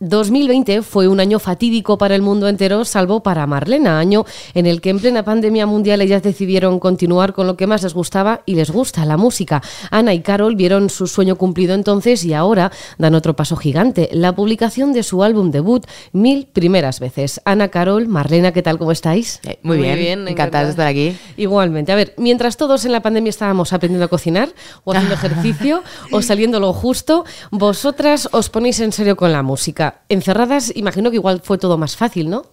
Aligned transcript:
2020 0.00 0.80
fue 0.80 1.08
un 1.08 1.20
año 1.20 1.38
fatídico 1.38 1.98
para 1.98 2.14
el 2.14 2.22
mundo 2.22 2.48
entero, 2.48 2.86
salvo 2.86 3.22
para 3.22 3.46
Marlena, 3.46 3.98
año 3.98 4.24
en 4.54 4.64
el 4.64 4.80
que 4.80 4.88
en 4.88 4.98
plena 4.98 5.26
pandemia 5.26 5.66
mundial 5.66 6.00
ellas 6.00 6.22
decidieron 6.22 6.80
continuar 6.80 7.34
con 7.34 7.46
lo 7.46 7.58
que 7.58 7.66
más 7.66 7.82
les 7.82 7.92
gustaba 7.92 8.40
y 8.46 8.54
les 8.54 8.70
gusta, 8.70 9.04
la 9.04 9.18
música. 9.18 9.60
Ana 9.90 10.14
y 10.14 10.20
Carol 10.20 10.56
vieron 10.56 10.88
su 10.88 11.06
sueño 11.06 11.36
cumplido 11.36 11.74
entonces 11.74 12.24
y 12.24 12.32
ahora 12.32 12.72
dan 12.96 13.14
otro 13.14 13.36
paso 13.36 13.56
gigante, 13.56 14.08
la 14.12 14.34
publicación 14.34 14.94
de 14.94 15.02
su 15.02 15.22
álbum 15.22 15.50
debut, 15.50 15.84
Mil 16.12 16.46
Primeras 16.50 16.98
Veces. 16.98 17.42
Ana, 17.44 17.68
Carol, 17.68 18.08
Marlena, 18.08 18.52
¿qué 18.52 18.62
tal? 18.62 18.78
¿Cómo 18.78 18.92
estáis? 18.92 19.40
Eh, 19.44 19.58
muy, 19.62 19.76
bien, 19.76 20.26
encantadas 20.26 20.68
de 20.68 20.70
estar 20.70 20.86
aquí. 20.86 21.14
Igualmente. 21.36 21.92
A 21.92 21.96
ver, 21.96 22.14
mientras 22.16 22.56
todos 22.56 22.86
en 22.86 22.92
la 22.92 23.02
pandemia 23.02 23.28
estábamos 23.28 23.74
aprendiendo 23.74 24.06
a 24.06 24.08
cocinar 24.08 24.48
o 24.84 24.92
haciendo 24.92 25.14
ejercicio 25.16 25.82
o 26.10 26.22
saliendo 26.22 26.58
lo 26.58 26.72
justo, 26.72 27.26
vosotras 27.50 28.30
os 28.32 28.48
ponéis 28.48 28.80
en 28.80 28.92
serio 28.92 29.14
con 29.14 29.30
la 29.30 29.42
música 29.42 29.89
encerradas, 30.08 30.72
imagino 30.74 31.10
que 31.10 31.16
igual 31.16 31.40
fue 31.42 31.58
todo 31.58 31.78
más 31.78 31.96
fácil, 31.96 32.30
¿no? 32.30 32.46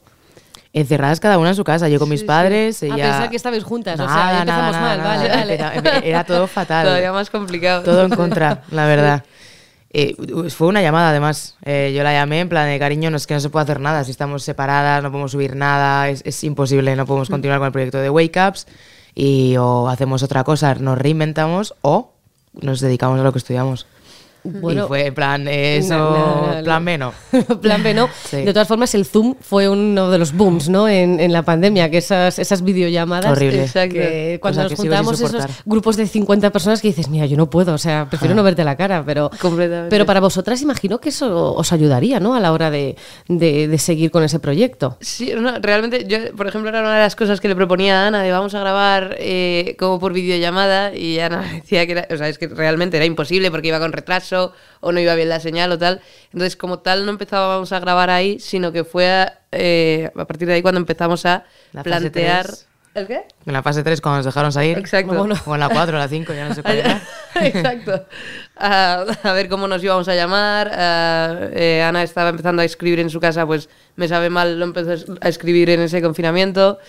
Encerradas 0.73 1.19
cada 1.19 1.37
una 1.37 1.49
en 1.49 1.55
su 1.55 1.63
casa, 1.63 1.89
yo 1.89 1.99
con 1.99 2.09
mis 2.09 2.23
padres. 2.23 2.83
A 2.83 2.95
pensar 2.95 3.29
que 3.29 3.35
estabais 3.35 3.63
juntas, 3.63 3.99
o 3.99 4.07
sea, 4.07 4.39
empezamos 4.39 4.75
mal, 4.75 4.99
vale, 4.99 5.57
vale. 5.57 6.09
Era, 6.09 6.23
todo 6.23 6.47
fatal. 6.47 6.85
Todavía 6.87 7.11
más 7.11 7.29
complicado. 7.29 7.83
Todo 7.83 8.03
en 8.03 8.11
contra, 8.11 8.63
la 8.71 8.85
verdad. 8.85 9.23
Eh, 9.89 10.15
fue 10.49 10.67
una 10.67 10.81
llamada 10.81 11.09
además. 11.09 11.55
Eh, 11.63 11.93
yo 11.95 12.03
la 12.03 12.11
llamé 12.11 12.41
en 12.41 12.49
plan 12.49 12.67
de 12.67 12.77
cariño, 12.77 13.09
no 13.09 13.17
es 13.17 13.25
que 13.25 13.33
no 13.33 13.39
se 13.39 13.49
puede 13.49 13.63
hacer 13.63 13.79
nada. 13.79 14.03
Si 14.03 14.11
estamos 14.11 14.43
separadas, 14.43 15.01
no 15.01 15.09
podemos 15.09 15.31
subir 15.31 15.55
nada, 15.55 16.09
es, 16.09 16.21
es 16.25 16.43
imposible, 16.43 16.95
no 16.97 17.05
podemos 17.05 17.29
continuar 17.29 17.59
con 17.59 17.67
el 17.67 17.71
proyecto 17.71 17.97
de 17.97 18.09
Wake 18.09 18.37
Ups. 18.47 18.67
Y 19.15 19.55
o 19.57 19.87
hacemos 19.87 20.21
otra 20.23 20.43
cosa, 20.43 20.75
nos 20.75 20.97
reinventamos 20.97 21.73
o 21.81 22.11
nos 22.53 22.81
dedicamos 22.81 23.19
a 23.19 23.23
lo 23.23 23.31
que 23.31 23.39
estudiamos. 23.39 23.87
Bueno, 24.43 24.85
y 24.85 24.87
fue 24.87 25.11
plan 25.11 25.47
eso, 25.47 26.47
plan 26.63 26.85
B 26.85 26.97
no. 26.97 27.13
plan 27.61 27.83
B 27.83 27.93
no. 27.93 28.09
De 28.31 28.53
todas 28.53 28.67
formas, 28.67 28.93
el 28.95 29.05
Zoom 29.05 29.35
fue 29.39 29.67
uno 29.69 30.09
de 30.09 30.17
los 30.17 30.33
booms, 30.33 30.69
¿no? 30.69 30.87
En, 30.87 31.19
en 31.19 31.33
la 31.33 31.43
pandemia, 31.43 31.89
que 31.89 31.97
esas, 31.97 32.39
esas 32.39 32.63
videollamadas. 32.63 33.31
Horrible. 33.31 33.69
Que 33.73 34.39
cuando 34.41 34.63
nos 34.63 34.73
juntamos 34.73 35.19
esos 35.19 35.45
grupos 35.65 35.97
de 35.97 36.07
50 36.07 36.51
personas 36.51 36.81
que 36.81 36.89
dices, 36.89 37.09
mira, 37.09 37.25
yo 37.25 37.37
no 37.37 37.49
puedo, 37.49 37.73
o 37.73 37.77
sea, 37.77 38.07
prefiero 38.09 38.35
no 38.35 38.43
verte 38.43 38.63
la 38.63 38.75
cara, 38.75 39.03
pero, 39.05 39.29
pero 39.89 40.05
para 40.05 40.19
vosotras 40.19 40.61
imagino 40.61 40.99
que 40.99 41.09
eso 41.09 41.53
os 41.53 41.73
ayudaría, 41.73 42.19
¿no? 42.19 42.35
A 42.35 42.39
la 42.39 42.51
hora 42.51 42.71
de, 42.71 42.95
de, 43.27 43.77
seguir 43.77 44.11
con 44.11 44.23
ese 44.23 44.39
proyecto. 44.39 44.97
Sí, 45.01 45.31
realmente, 45.61 46.05
yo, 46.07 46.17
por 46.35 46.47
ejemplo, 46.47 46.69
era 46.69 46.81
una 46.81 46.95
de 46.95 47.01
las 47.01 47.15
cosas 47.15 47.39
que 47.39 47.47
le 47.47 47.55
proponía 47.55 48.03
a 48.03 48.07
Ana 48.07 48.23
de 48.23 48.31
vamos 48.31 48.53
a 48.55 48.59
grabar 48.59 49.15
eh, 49.19 49.75
como 49.77 49.99
por 49.99 50.13
videollamada 50.13 50.95
y 50.95 51.19
Ana 51.19 51.41
decía 51.53 51.85
que 51.85 51.93
era, 51.93 52.07
o 52.11 52.17
sea, 52.17 52.29
es 52.29 52.37
que 52.37 52.47
realmente 52.47 52.97
era 52.97 53.05
imposible 53.05 53.51
porque 53.51 53.69
iba 53.69 53.79
con 53.79 53.91
retraso 53.91 54.26
o 54.31 54.91
no 54.91 54.99
iba 54.99 55.15
bien 55.15 55.29
la 55.29 55.39
señal 55.39 55.71
o 55.71 55.77
tal. 55.77 56.01
Entonces, 56.25 56.55
como 56.55 56.79
tal, 56.79 57.05
no 57.05 57.11
empezábamos 57.11 57.71
a 57.71 57.79
grabar 57.79 58.09
ahí, 58.09 58.39
sino 58.39 58.71
que 58.71 58.83
fue 58.83 59.09
a, 59.09 59.39
eh, 59.51 60.11
a 60.15 60.25
partir 60.25 60.47
de 60.47 60.55
ahí 60.55 60.61
cuando 60.61 60.79
empezamos 60.79 61.25
a 61.25 61.45
plantear... 61.83 62.47
¿El 62.93 63.05
qué? 63.05 63.21
En 63.45 63.53
la 63.53 63.61
fase 63.61 63.83
3, 63.83 64.01
cuando 64.01 64.17
nos 64.17 64.25
dejaron 64.25 64.51
salir. 64.51 64.75
Exacto. 64.75 65.11
O 65.45 65.53
en 65.53 65.59
la 65.59 65.69
4, 65.69 65.95
o 65.95 65.99
la 65.99 66.07
5, 66.07 66.33
ya 66.33 66.49
no 66.49 66.55
sé 66.55 66.63
cuál 66.63 66.77
era. 66.77 67.01
Exacto. 67.35 68.07
A, 68.55 69.05
ver 69.23 69.49
cómo 69.49 69.67
nos 69.67 69.83
íbamos 69.83 70.07
a 70.07 70.15
llamar. 70.15 70.71
Eh, 71.53 71.83
Ana 71.87 72.01
estaba 72.01 72.29
empezando 72.29 72.63
a 72.63 72.65
escribir 72.65 72.99
en 72.99 73.11
su 73.11 73.19
casa, 73.19 73.45
pues 73.45 73.69
me 73.97 74.07
sabe 74.07 74.31
mal, 74.31 74.57
lo 74.57 74.65
empezó 74.65 75.13
a 75.21 75.29
escribir 75.29 75.69
en 75.69 75.81
ese 75.81 76.01
confinamiento. 76.01 76.79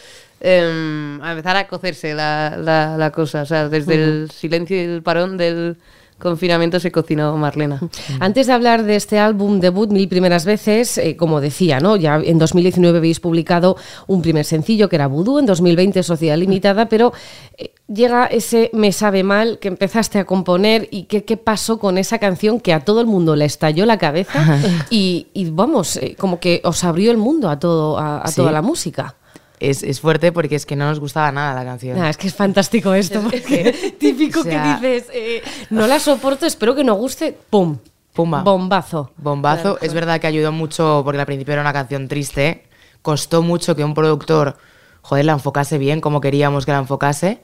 Em, 0.41 1.21
a 1.21 1.33
empezar 1.33 1.57
a 1.57 1.67
cocerse 1.67 2.15
la, 2.15 2.57
la, 2.97 3.11
cosa, 3.11 3.43
o 3.43 3.47
sea, 3.47 3.69
desde 3.69 3.95
el 3.95 4.31
silencio 4.31 4.77
y 4.77 4.81
el 4.81 5.03
parón 5.03 5.37
del, 5.37 5.77
confinamiento 6.19 6.81
se 6.81 6.91
cocinó 6.91 7.37
Marlena. 7.37 7.81
Antes 8.21 8.47
de 8.47 8.53
hablar 8.53 8.85
de 8.85 8.97
este 8.97 9.19
álbum 9.19 9.61
debut, 9.61 9.91
Mil 9.91 10.09
Primeras 10.09 10.45
Veces, 10.45 10.99
eh, 10.99 11.17
como 11.17 11.41
decía, 11.41 11.81
¿no? 11.81 11.97
ya 11.97 12.21
en 12.23 12.39
2019 12.39 12.99
habéis 12.99 13.21
publicado 13.21 13.77
un 14.07 14.23
primer 14.23 14.45
sencillo 14.45 14.89
que 14.89 14.97
era 14.97 15.07
Voodoo, 15.07 15.39
en 15.39 15.47
2020 15.47 16.03
Sociedad 16.03 16.37
Limitada, 16.37 16.89
pero 16.89 17.13
eh, 17.57 17.73
llega 17.87 18.27
ese 18.27 18.71
Me 18.73 18.93
sabe 18.93 19.23
mal 19.23 19.59
que 19.59 19.69
empezaste 19.69 20.19
a 20.19 20.25
componer 20.25 20.89
y 20.91 21.05
qué, 21.05 21.25
qué 21.25 21.37
pasó 21.37 21.79
con 21.79 21.99
esa 21.99 22.19
canción 22.19 22.61
que 22.61 22.73
a 22.73 22.81
todo 22.81 23.01
el 23.01 23.07
mundo 23.07 23.37
le 23.37 23.45
estalló 23.45 23.87
la 23.87 23.99
cabeza 23.99 24.59
y, 24.91 25.27
vamos, 25.51 25.97
eh, 25.97 26.17
como 26.19 26.41
que 26.41 26.61
os 26.65 26.85
abrió 26.85 27.11
el 27.11 27.17
mundo 27.17 27.49
a, 27.49 27.59
todo, 27.59 27.99
a, 27.99 28.25
toda 28.35 28.53
la 28.53 28.63
música 28.63 29.18
es, 29.61 29.83
es, 29.83 30.01
fuerte 30.01 30.33
porque 30.33 30.57
es 30.57 30.67
que 30.67 30.77
no 30.77 30.87
nos 30.87 31.01
gustaba 31.01 31.33
nada 31.33 31.55
la 31.55 31.65
canción. 31.65 32.05
es 32.05 32.17
que 32.17 32.29
es 32.29 32.35
fantástico 32.35 32.95
esto, 32.95 33.21
porque 33.31 33.95
típico 33.99 34.43
que 34.45 34.59
dices, 34.59 35.07
eh, 35.13 35.43
no 35.71 35.87
la 35.87 36.01
soporto, 36.01 36.47
espero 36.47 36.75
que 36.75 36.85
no 36.85 36.95
guste, 36.95 37.37
¡pum! 37.51 37.79
Pumba. 38.19 38.43
Bombazo. 38.43 39.13
Bombazo. 39.17 39.79
Es 39.81 39.95
verdad 39.95 40.21
que 40.21 40.27
ayudó 40.27 40.51
mucho 40.51 41.03
porque 41.05 41.21
al 41.21 41.27
principio 41.27 41.53
era 41.53 41.63
una 41.63 41.73
canción 41.73 42.09
triste. 42.09 42.65
Costó 43.01 43.43
mucho 43.43 43.77
que 43.77 43.85
un 43.85 43.95
productor, 43.95 44.57
joder, 45.03 45.25
la 45.25 45.35
enfocase 45.35 45.79
bien 45.79 46.01
como 46.01 46.21
queríamos 46.21 46.67
que 46.67 46.73
la 46.73 46.79
enfocase. 46.79 47.41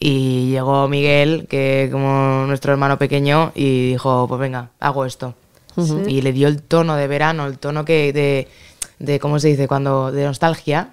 Y 0.00 0.50
llegó 0.50 0.88
Miguel, 0.88 1.46
que 1.48 1.88
como 1.92 2.46
nuestro 2.48 2.72
hermano 2.72 2.98
pequeño, 2.98 3.52
y 3.54 3.90
dijo, 3.92 4.26
pues 4.26 4.40
venga, 4.40 4.70
hago 4.80 5.04
esto. 5.04 5.34
Y 6.08 6.22
le 6.22 6.32
dio 6.32 6.48
el 6.48 6.62
tono 6.62 6.96
de 6.96 7.06
verano, 7.06 7.46
el 7.46 7.58
tono 7.58 7.84
que 7.84 8.12
de, 8.12 8.48
de 8.98 9.20
¿cómo 9.20 9.38
se 9.38 9.46
dice? 9.46 9.68
Cuando 9.68 10.10
de 10.10 10.24
nostalgia 10.24 10.90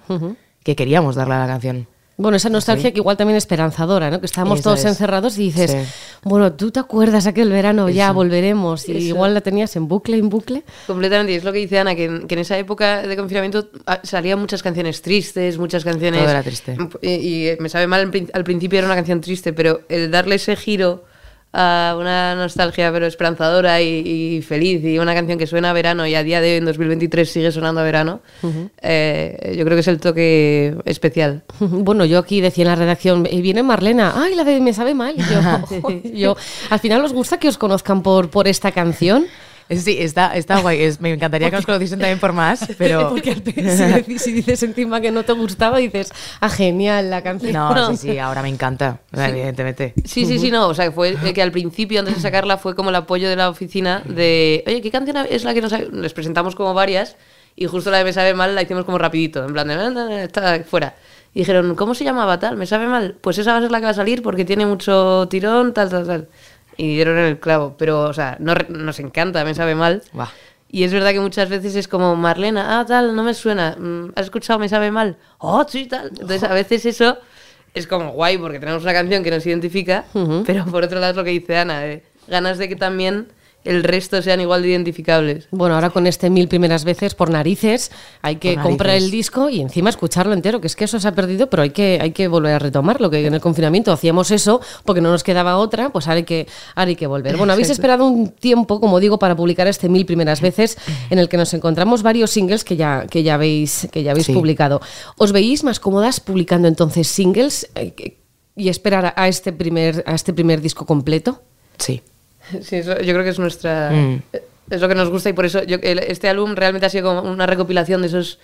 que 0.66 0.74
queríamos 0.74 1.14
darle 1.14 1.34
a 1.34 1.38
la 1.38 1.46
canción. 1.46 1.86
Bueno, 2.16 2.38
esa 2.38 2.48
nostalgia 2.48 2.90
que 2.90 2.98
igual 2.98 3.16
también 3.16 3.36
esperanzadora, 3.36 4.10
¿no? 4.10 4.18
Que 4.18 4.26
estábamos 4.26 4.62
todos 4.62 4.84
encerrados 4.84 5.38
y 5.38 5.42
dices, 5.42 5.76
bueno, 6.24 6.54
¿tú 6.54 6.72
te 6.72 6.80
acuerdas 6.80 7.28
aquel 7.28 7.50
verano? 7.50 7.88
Ya 7.88 8.10
volveremos. 8.10 8.88
Y 8.88 8.94
igual 8.94 9.32
la 9.32 9.42
tenías 9.42 9.76
en 9.76 9.86
bucle, 9.86 10.16
en 10.16 10.28
bucle. 10.28 10.64
Completamente. 10.88 11.34
Y 11.34 11.36
es 11.36 11.44
lo 11.44 11.52
que 11.52 11.60
dice 11.60 11.78
Ana, 11.78 11.94
que 11.94 12.06
en, 12.06 12.38
esa 12.38 12.58
época 12.58 13.02
de 13.02 13.16
confinamiento 13.16 13.68
ah, 13.86 14.00
salían 14.02 14.40
muchas 14.40 14.60
canciones 14.60 15.02
tristes, 15.02 15.56
muchas 15.56 15.84
canciones... 15.84 16.20
Todo 16.22 16.30
era 16.30 16.42
triste. 16.42 16.76
Y, 17.00 17.50
y 17.50 17.56
me 17.60 17.68
sabe 17.68 17.86
mal, 17.86 18.10
al 18.32 18.44
principio 18.44 18.80
era 18.80 18.88
una 18.88 18.96
canción 18.96 19.20
triste, 19.20 19.52
pero 19.52 19.82
el 19.88 20.10
darle 20.10 20.34
ese 20.34 20.56
giro 20.56 21.04
una 21.52 22.34
nostalgia 22.34 22.92
pero 22.92 23.06
esperanzadora 23.06 23.80
y, 23.80 24.42
feliz 24.42 24.84
y 24.84 24.98
una 24.98 25.14
canción 25.14 25.38
que 25.38 25.46
suena 25.46 25.70
a 25.70 25.72
verano 25.72 26.06
y 26.06 26.14
a 26.14 26.22
día 26.22 26.40
de 26.40 26.52
hoy 26.52 26.56
en 26.58 26.66
2023 26.66 27.30
sigue 27.30 27.50
sonando 27.52 27.80
a 27.80 27.84
verano, 27.84 28.20
eh, 28.82 29.54
yo 29.56 29.64
creo 29.64 29.76
que 29.76 29.80
es 29.80 29.88
el 29.88 30.00
toque 30.00 30.76
especial. 30.84 31.44
Bueno, 31.86 32.04
yo 32.04 32.18
aquí 32.18 32.40
decía 32.40 32.62
en 32.62 32.68
la 32.68 32.76
redacción, 32.76 33.28
y 33.30 33.40
viene 33.40 33.62
Marlena, 33.62 34.14
ay, 34.16 34.34
la 34.34 34.44
de 34.44 34.60
Me 34.60 34.72
sabe 34.72 34.94
mal. 34.94 35.14
Yo, 35.16 36.00
yo, 36.14 36.36
al 36.70 36.80
final 36.80 37.04
os 37.04 37.12
gusta 37.12 37.38
que 37.38 37.48
os 37.48 37.58
conozcan 37.58 38.02
por, 38.02 38.30
por 38.30 38.48
esta 38.48 38.72
canción. 38.72 39.26
Sí, 39.68 39.96
está, 39.98 40.36
está 40.36 40.60
guay. 40.60 40.78
me 41.00 41.12
encantaría 41.12 41.50
que 41.50 41.56
nos 41.56 41.66
conociesen 41.66 41.98
también 41.98 42.20
por 42.20 42.32
más, 42.32 42.68
pero... 42.78 43.10
Porque 43.10 43.34
si, 44.18 44.32
dices 44.32 44.62
encima 44.62 45.00
que 45.00 45.10
no 45.10 45.24
te 45.24 45.32
gustaba, 45.32 45.78
dices, 45.78 46.12
ah, 46.40 46.48
genial 46.48 47.10
la 47.10 47.22
canción. 47.22 47.52
No, 47.52 47.90
sí, 47.90 47.96
sí, 47.96 48.18
ahora 48.18 48.42
me 48.42 48.48
encanta, 48.48 49.00
evidentemente. 49.12 49.94
Sí, 50.04 50.24
sí, 50.24 50.38
sí, 50.38 50.50
no. 50.50 50.68
O 50.68 50.74
sea, 50.74 50.92
fue 50.92 51.16
que 51.34 51.42
al 51.42 51.52
principio, 51.52 51.98
antes 51.98 52.14
de 52.14 52.20
sacarla, 52.20 52.58
fue 52.58 52.76
como 52.76 52.90
el 52.90 52.96
apoyo 52.96 53.28
de 53.28 53.36
la 53.36 53.48
oficina 53.48 54.02
de, 54.04 54.62
oye, 54.66 54.80
¿qué 54.80 54.90
canción 54.90 55.16
es 55.28 55.44
la 55.44 55.52
que 55.52 55.60
nos... 55.60 55.72
Les 55.72 56.12
presentamos 56.12 56.54
como 56.54 56.72
varias 56.72 57.16
y 57.56 57.66
justo 57.66 57.90
la 57.90 57.98
de 57.98 58.04
Me 58.04 58.12
sabe 58.12 58.34
mal 58.34 58.54
la 58.54 58.62
hicimos 58.62 58.84
como 58.84 58.98
rapidito, 58.98 59.44
en 59.44 59.52
plan 59.52 59.68
de, 59.68 60.24
está 60.24 60.62
fuera. 60.64 60.94
Y 61.34 61.40
dijeron, 61.40 61.74
¿cómo 61.74 61.94
se 61.94 62.04
llamaba 62.04 62.38
tal? 62.38 62.56
¿Me 62.56 62.66
sabe 62.66 62.86
mal? 62.86 63.16
Pues 63.20 63.36
esa 63.38 63.52
va 63.52 63.58
a 63.58 63.60
ser 63.62 63.70
la 63.70 63.78
que 63.78 63.84
va 63.84 63.90
a 63.90 63.94
salir 63.94 64.22
porque 64.22 64.44
tiene 64.44 64.64
mucho 64.64 65.26
tirón, 65.28 65.74
tal, 65.74 65.90
tal, 65.90 66.06
tal 66.06 66.28
y 66.76 66.94
dieron 66.94 67.18
en 67.18 67.24
el 67.24 67.38
clavo. 67.38 67.74
Pero, 67.78 68.02
o 68.02 68.12
sea, 68.12 68.36
no, 68.40 68.54
nos 68.68 68.98
encanta, 69.00 69.44
me 69.44 69.54
sabe 69.54 69.74
mal. 69.74 70.02
Y 70.68 70.84
es 70.84 70.92
verdad 70.92 71.12
que 71.12 71.20
muchas 71.20 71.48
veces 71.48 71.76
es 71.76 71.88
como, 71.88 72.16
Marlena, 72.16 72.80
ah, 72.80 72.86
tal, 72.86 73.14
no 73.14 73.22
me 73.22 73.34
suena. 73.34 73.76
Mm, 73.78 74.12
¿Has 74.16 74.26
escuchado 74.26 74.58
Me 74.58 74.68
sabe 74.68 74.90
mal? 74.90 75.16
Oh, 75.38 75.64
sí, 75.68 75.86
tal. 75.86 76.08
Entonces, 76.08 76.42
a 76.42 76.52
veces 76.52 76.84
eso 76.86 77.18
es 77.74 77.86
como 77.86 78.10
guay 78.12 78.38
porque 78.38 78.58
tenemos 78.58 78.82
una 78.82 78.92
canción 78.92 79.22
que 79.22 79.30
nos 79.30 79.46
identifica, 79.46 80.06
pero 80.46 80.64
por 80.64 80.82
otro 80.82 80.98
lado 80.98 81.10
es 81.10 81.16
lo 81.16 81.24
que 81.24 81.30
dice 81.30 81.58
Ana, 81.58 81.82
ganas 82.26 82.56
de 82.56 82.70
que 82.70 82.76
también 82.76 83.28
el 83.66 83.82
resto 83.82 84.20
sean 84.22 84.40
igual 84.40 84.62
de 84.62 84.68
identificables. 84.68 85.48
Bueno, 85.50 85.74
ahora 85.74 85.90
con 85.90 86.06
este 86.06 86.30
mil 86.30 86.48
primeras 86.48 86.84
veces 86.84 87.14
por 87.14 87.30
narices 87.30 87.90
hay 88.22 88.36
que 88.36 88.56
comprar 88.56 88.96
el 88.96 89.10
disco 89.10 89.48
y 89.48 89.60
encima 89.60 89.90
escucharlo 89.90 90.32
entero, 90.32 90.60
que 90.60 90.66
es 90.66 90.76
que 90.76 90.84
eso 90.84 91.00
se 91.00 91.08
ha 91.08 91.12
perdido, 91.12 91.48
pero 91.48 91.62
hay 91.62 91.70
que, 91.70 91.98
hay 92.00 92.12
que 92.12 92.28
volver 92.28 92.54
a 92.54 92.58
retomarlo, 92.58 93.10
que 93.10 93.26
en 93.26 93.34
el 93.34 93.40
confinamiento 93.40 93.92
hacíamos 93.92 94.30
eso 94.30 94.60
porque 94.84 95.00
no 95.00 95.10
nos 95.10 95.24
quedaba 95.24 95.58
otra, 95.58 95.90
pues 95.90 96.06
ahora 96.06 96.18
hay 96.18 96.24
que, 96.24 96.46
ahora 96.74 96.88
hay 96.88 96.96
que 96.96 97.06
volver. 97.06 97.36
Bueno, 97.36 97.52
habéis 97.52 97.70
esperado 97.70 98.06
un 98.06 98.28
tiempo, 98.28 98.80
como 98.80 99.00
digo, 99.00 99.18
para 99.18 99.36
publicar 99.36 99.66
este 99.66 99.88
mil 99.88 100.06
primeras 100.06 100.40
veces 100.40 100.78
en 101.10 101.18
el 101.18 101.28
que 101.28 101.36
nos 101.36 101.52
encontramos 101.54 102.02
varios 102.02 102.30
singles 102.30 102.64
que 102.64 102.76
ya, 102.76 103.06
que 103.08 103.22
ya 103.22 103.34
habéis, 103.34 103.88
que 103.90 104.02
ya 104.02 104.12
habéis 104.12 104.28
publicado. 104.28 104.80
¿Os 105.16 105.32
veis 105.32 105.64
más 105.64 105.80
cómodas 105.80 106.20
publicando 106.20 106.68
entonces 106.68 107.08
singles 107.08 107.68
eh, 107.74 108.18
y 108.54 108.68
esperar 108.68 109.12
a 109.16 109.28
este 109.28 109.52
primer, 109.52 110.02
a 110.06 110.14
este 110.14 110.32
primer 110.32 110.60
disco 110.60 110.86
completo? 110.86 111.42
Sí. 111.78 112.02
Sí, 112.62 112.82
yo 112.82 112.94
creo 112.94 113.22
que 113.24 113.30
es 113.30 113.38
nuestra... 113.38 113.90
Mm. 113.90 114.22
Es 114.68 114.80
lo 114.80 114.88
que 114.88 114.96
nos 114.96 115.10
gusta 115.10 115.28
y 115.28 115.32
por 115.32 115.44
eso 115.44 115.60
este 115.60 116.28
álbum 116.28 116.56
realmente 116.56 116.86
ha 116.86 116.90
sido 116.90 117.14
como 117.14 117.30
una 117.30 117.46
recopilación 117.46 118.02
de 118.02 118.08
esos... 118.08 118.38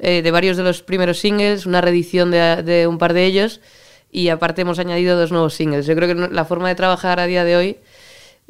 Eh, 0.00 0.22
de 0.22 0.30
varios 0.30 0.56
de 0.56 0.62
los 0.62 0.82
primeros 0.82 1.18
singles, 1.18 1.66
una 1.66 1.80
reedición 1.80 2.30
de, 2.30 2.62
de, 2.62 2.86
un 2.86 2.98
par 2.98 3.14
de 3.14 3.24
ellos 3.24 3.60
y 4.12 4.28
aparte 4.28 4.62
hemos 4.62 4.78
añadido 4.78 5.18
dos 5.18 5.32
nuevos 5.32 5.54
singles. 5.54 5.86
Yo 5.86 5.96
creo 5.96 6.06
que 6.06 6.32
la 6.32 6.44
forma 6.44 6.68
de 6.68 6.76
trabajar 6.76 7.18
a 7.18 7.26
día 7.26 7.42
de 7.42 7.56
hoy 7.56 7.78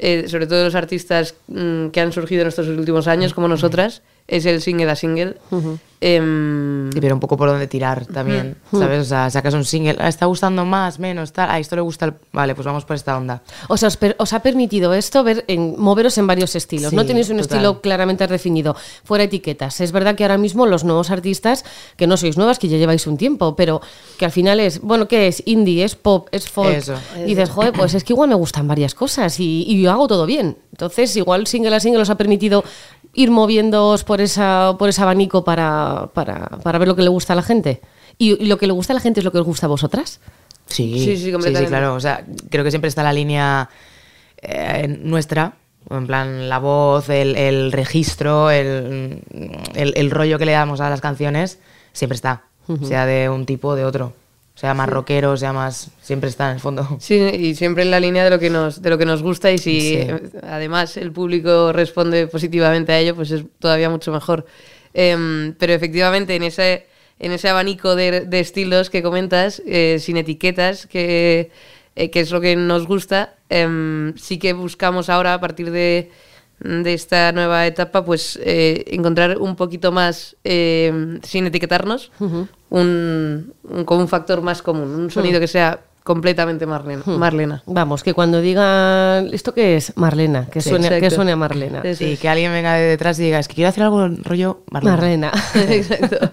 eh, 0.01 0.29
sobre 0.29 0.47
todo 0.47 0.63
los 0.63 0.75
artistas 0.75 1.35
mm, 1.47 1.89
que 1.89 1.99
han 1.99 2.13
surgido 2.13 2.43
en 2.43 2.47
estos 2.47 2.67
últimos 2.69 3.07
años, 3.07 3.33
como 3.33 3.49
nosotras, 3.49 4.01
es 4.29 4.45
el 4.45 4.61
single 4.61 4.89
a 4.91 4.95
single. 4.95 5.37
Em, 6.01 6.89
Sí, 6.93 7.01
pero 7.01 7.13
un 7.13 7.19
poco 7.19 7.35
por 7.35 7.49
dónde 7.49 7.67
tirar 7.67 8.05
también, 8.05 8.55
¿sabes? 8.71 9.01
O 9.01 9.03
sea, 9.03 9.29
sacas 9.29 9.53
un 9.53 9.65
single, 9.65 9.97
ah, 9.99 10.07
está 10.07 10.25
gustando 10.27 10.63
más, 10.63 10.97
menos, 10.97 11.33
tal, 11.33 11.49
a 11.51 11.59
esto 11.59 11.75
le 11.75 11.81
gusta, 11.81 12.05
el... 12.05 12.13
vale, 12.31 12.55
pues 12.55 12.65
vamos 12.65 12.85
por 12.85 12.95
esta 12.95 13.17
onda. 13.17 13.41
O 13.67 13.75
sea, 13.75 13.87
os, 13.87 13.97
per- 13.97 14.15
os 14.17 14.31
ha 14.31 14.39
permitido 14.39 14.93
esto 14.93 15.23
ver 15.25 15.43
en, 15.47 15.75
moveros 15.77 16.17
en 16.17 16.25
varios 16.25 16.55
estilos. 16.55 16.91
Sí, 16.91 16.95
no 16.95 17.05
tenéis 17.05 17.29
un 17.29 17.37
total. 17.37 17.57
estilo 17.57 17.81
claramente 17.81 18.25
definido, 18.27 18.75
fuera 19.03 19.25
etiquetas. 19.25 19.81
Es 19.81 19.91
verdad 19.91 20.15
que 20.15 20.23
ahora 20.23 20.37
mismo 20.37 20.65
los 20.65 20.85
nuevos 20.85 21.11
artistas, 21.11 21.65
que 21.97 22.07
no 22.07 22.15
sois 22.15 22.37
nuevas, 22.37 22.59
que 22.59 22.69
ya 22.69 22.77
lleváis 22.77 23.05
un 23.05 23.17
tiempo, 23.17 23.55
pero 23.57 23.81
que 24.17 24.23
al 24.25 24.31
final 24.31 24.61
es, 24.61 24.79
bueno, 24.81 25.07
¿qué 25.07 25.27
es? 25.27 25.43
Indie, 25.45 25.83
es 25.83 25.95
pop, 25.95 26.29
es 26.31 26.49
folk. 26.49 26.75
Eso. 26.77 26.95
Y 27.17 27.23
dices, 27.35 27.49
joder, 27.49 27.73
pues 27.73 27.93
es 27.93 28.05
que 28.05 28.13
igual 28.13 28.29
me 28.29 28.35
gustan 28.35 28.67
varias 28.69 28.95
cosas 28.95 29.37
y, 29.39 29.65
y 29.67 29.81
yo 29.81 29.91
hago 29.91 30.07
todo 30.07 30.25
bien. 30.25 30.57
Entonces, 30.71 31.13
igual 31.17 31.45
single 31.45 31.75
a 31.75 31.79
single 31.81 32.01
os 32.03 32.09
ha 32.09 32.15
permitido 32.15 32.63
ir 33.21 33.31
moviéndoos 33.31 34.03
por, 34.03 34.21
esa, 34.21 34.75
por 34.79 34.89
ese 34.89 35.01
abanico 35.01 35.43
para, 35.43 36.09
para, 36.13 36.47
para 36.63 36.79
ver 36.79 36.87
lo 36.87 36.95
que 36.95 37.01
le 37.03 37.09
gusta 37.09 37.33
a 37.33 37.35
la 37.35 37.41
gente. 37.43 37.81
¿Y, 38.17 38.41
y 38.43 38.45
lo 38.47 38.57
que 38.57 38.67
le 38.67 38.73
gusta 38.73 38.93
a 38.93 38.95
la 38.95 38.99
gente 39.01 39.19
es 39.19 39.23
lo 39.25 39.31
que 39.31 39.39
os 39.39 39.45
gusta 39.45 39.65
a 39.65 39.69
vosotras? 39.69 40.19
Sí, 40.67 41.03
Sí, 41.03 41.17
sí, 41.17 41.31
completamente. 41.31 41.69
claro. 41.69 41.95
O 41.95 41.99
sea, 41.99 42.23
creo 42.49 42.63
que 42.63 42.71
siempre 42.71 42.87
está 42.87 43.03
la 43.03 43.11
línea 43.13 43.69
eh, 44.41 44.87
nuestra, 45.01 45.53
en 45.89 46.07
plan 46.07 46.47
la 46.49 46.59
voz, 46.59 47.09
el, 47.09 47.35
el 47.35 47.71
registro, 47.71 48.51
el, 48.51 49.21
el- 49.75 49.93
el 49.97 50.11
rollo 50.11 50.37
que 50.39 50.45
le 50.45 50.51
damos 50.53 50.79
a 50.81 50.89
las 50.89 51.01
canciones, 51.01 51.59
siempre 51.93 52.15
está. 52.15 52.43
Sea 52.83 53.05
de 53.07 53.29
un 53.29 53.45
tipo 53.47 53.69
o 53.69 53.75
de 53.75 53.83
otro. 53.83 54.13
Sea 54.59 54.73
más 54.73 54.89
rockero, 54.89 55.37
sea 55.37 55.53
más. 55.53 55.89
Siempre 56.01 56.29
está 56.29 56.47
en 56.49 56.55
el 56.55 56.59
fondo. 56.59 56.97
Sí, 56.99 57.15
y 57.15 57.55
siempre 57.55 57.83
en 57.83 57.91
la 57.91 57.99
línea 58.01 58.25
de 58.25 58.29
lo 58.29 58.39
que 58.39 58.49
nos, 58.49 58.81
de 58.81 58.89
lo 58.89 58.97
que 58.97 59.05
nos 59.05 59.23
gusta 59.23 59.51
y 59.51 59.57
si 59.57 59.79
Sí. 59.79 60.07
además 60.43 60.97
el 60.97 61.11
público 61.13 61.71
responde 61.71 62.27
positivamente 62.27 62.91
a 62.91 62.99
ello, 62.99 63.15
pues 63.15 63.31
es 63.31 63.43
todavía 63.59 63.89
mucho 63.89 64.11
mejor. 64.11 64.45
Em, 64.93 65.53
pero 65.57 65.71
efectivamente 65.73 66.35
en 66.35 66.43
ese, 66.43 66.87
en 67.19 67.31
ese 67.31 67.47
abanico 67.47 67.95
de, 67.95 68.21
de 68.21 68.39
estilos 68.41 68.89
que 68.89 69.01
comentas, 69.01 69.61
eh, 69.65 69.97
sin 69.99 70.17
etiquetas, 70.17 70.87
que, 70.87 71.51
eh, 71.95 72.09
que 72.11 72.19
es 72.19 72.31
lo 72.31 72.41
que 72.41 72.55
nos 72.57 72.85
gusta, 72.85 73.35
em, 73.49 74.13
sí 74.17 74.39
que 74.39 74.51
buscamos 74.53 75.09
ahora 75.09 75.35
a 75.35 75.39
partir 75.39 75.71
de, 75.71 76.11
de 76.59 76.93
esta 76.93 77.31
nueva 77.31 77.65
etapa, 77.65 78.03
pues 78.03 78.37
eh, 78.43 78.83
encontrar 78.87 79.37
un 79.37 79.55
poquito 79.55 79.93
más, 79.93 80.35
sin 80.43 81.45
etiquetarnos, 81.45 82.11
un, 82.69 83.53
un, 83.63 83.85
como 83.85 84.01
un 84.01 84.07
factor 84.07 84.41
más 84.41 84.61
común, 84.61 84.89
un 84.95 85.11
sonido 85.11 85.39
que 85.39 85.47
sea 85.47 85.79
completamente 86.03 86.65
Marlena. 86.65 87.03
Marlena. 87.05 87.63
Vamos, 87.65 88.01
que 88.03 88.13
cuando 88.13 88.41
diga 88.41 89.19
¿esto 89.31 89.53
qué 89.53 89.75
es? 89.75 89.95
Marlena, 89.95 90.47
que, 90.47 90.61
Sí, 90.61 90.69
suene, 90.69 90.99
que 90.99 91.11
suene 91.11 91.33
a 91.33 91.35
Marlena. 91.35 91.81
Sí, 91.93 92.13
es. 92.13 92.19
que 92.19 92.29
alguien 92.29 92.51
venga 92.51 92.73
de 92.73 92.81
detrás 92.83 93.19
y 93.19 93.23
diga, 93.23 93.39
es 93.39 93.47
que 93.47 93.55
quiero 93.55 93.69
hacer 93.69 93.83
algo 93.83 94.07
rollo 94.23 94.63
Marlena. 94.71 94.95
Marlena. 94.95 95.31
Exacto. 95.55 96.31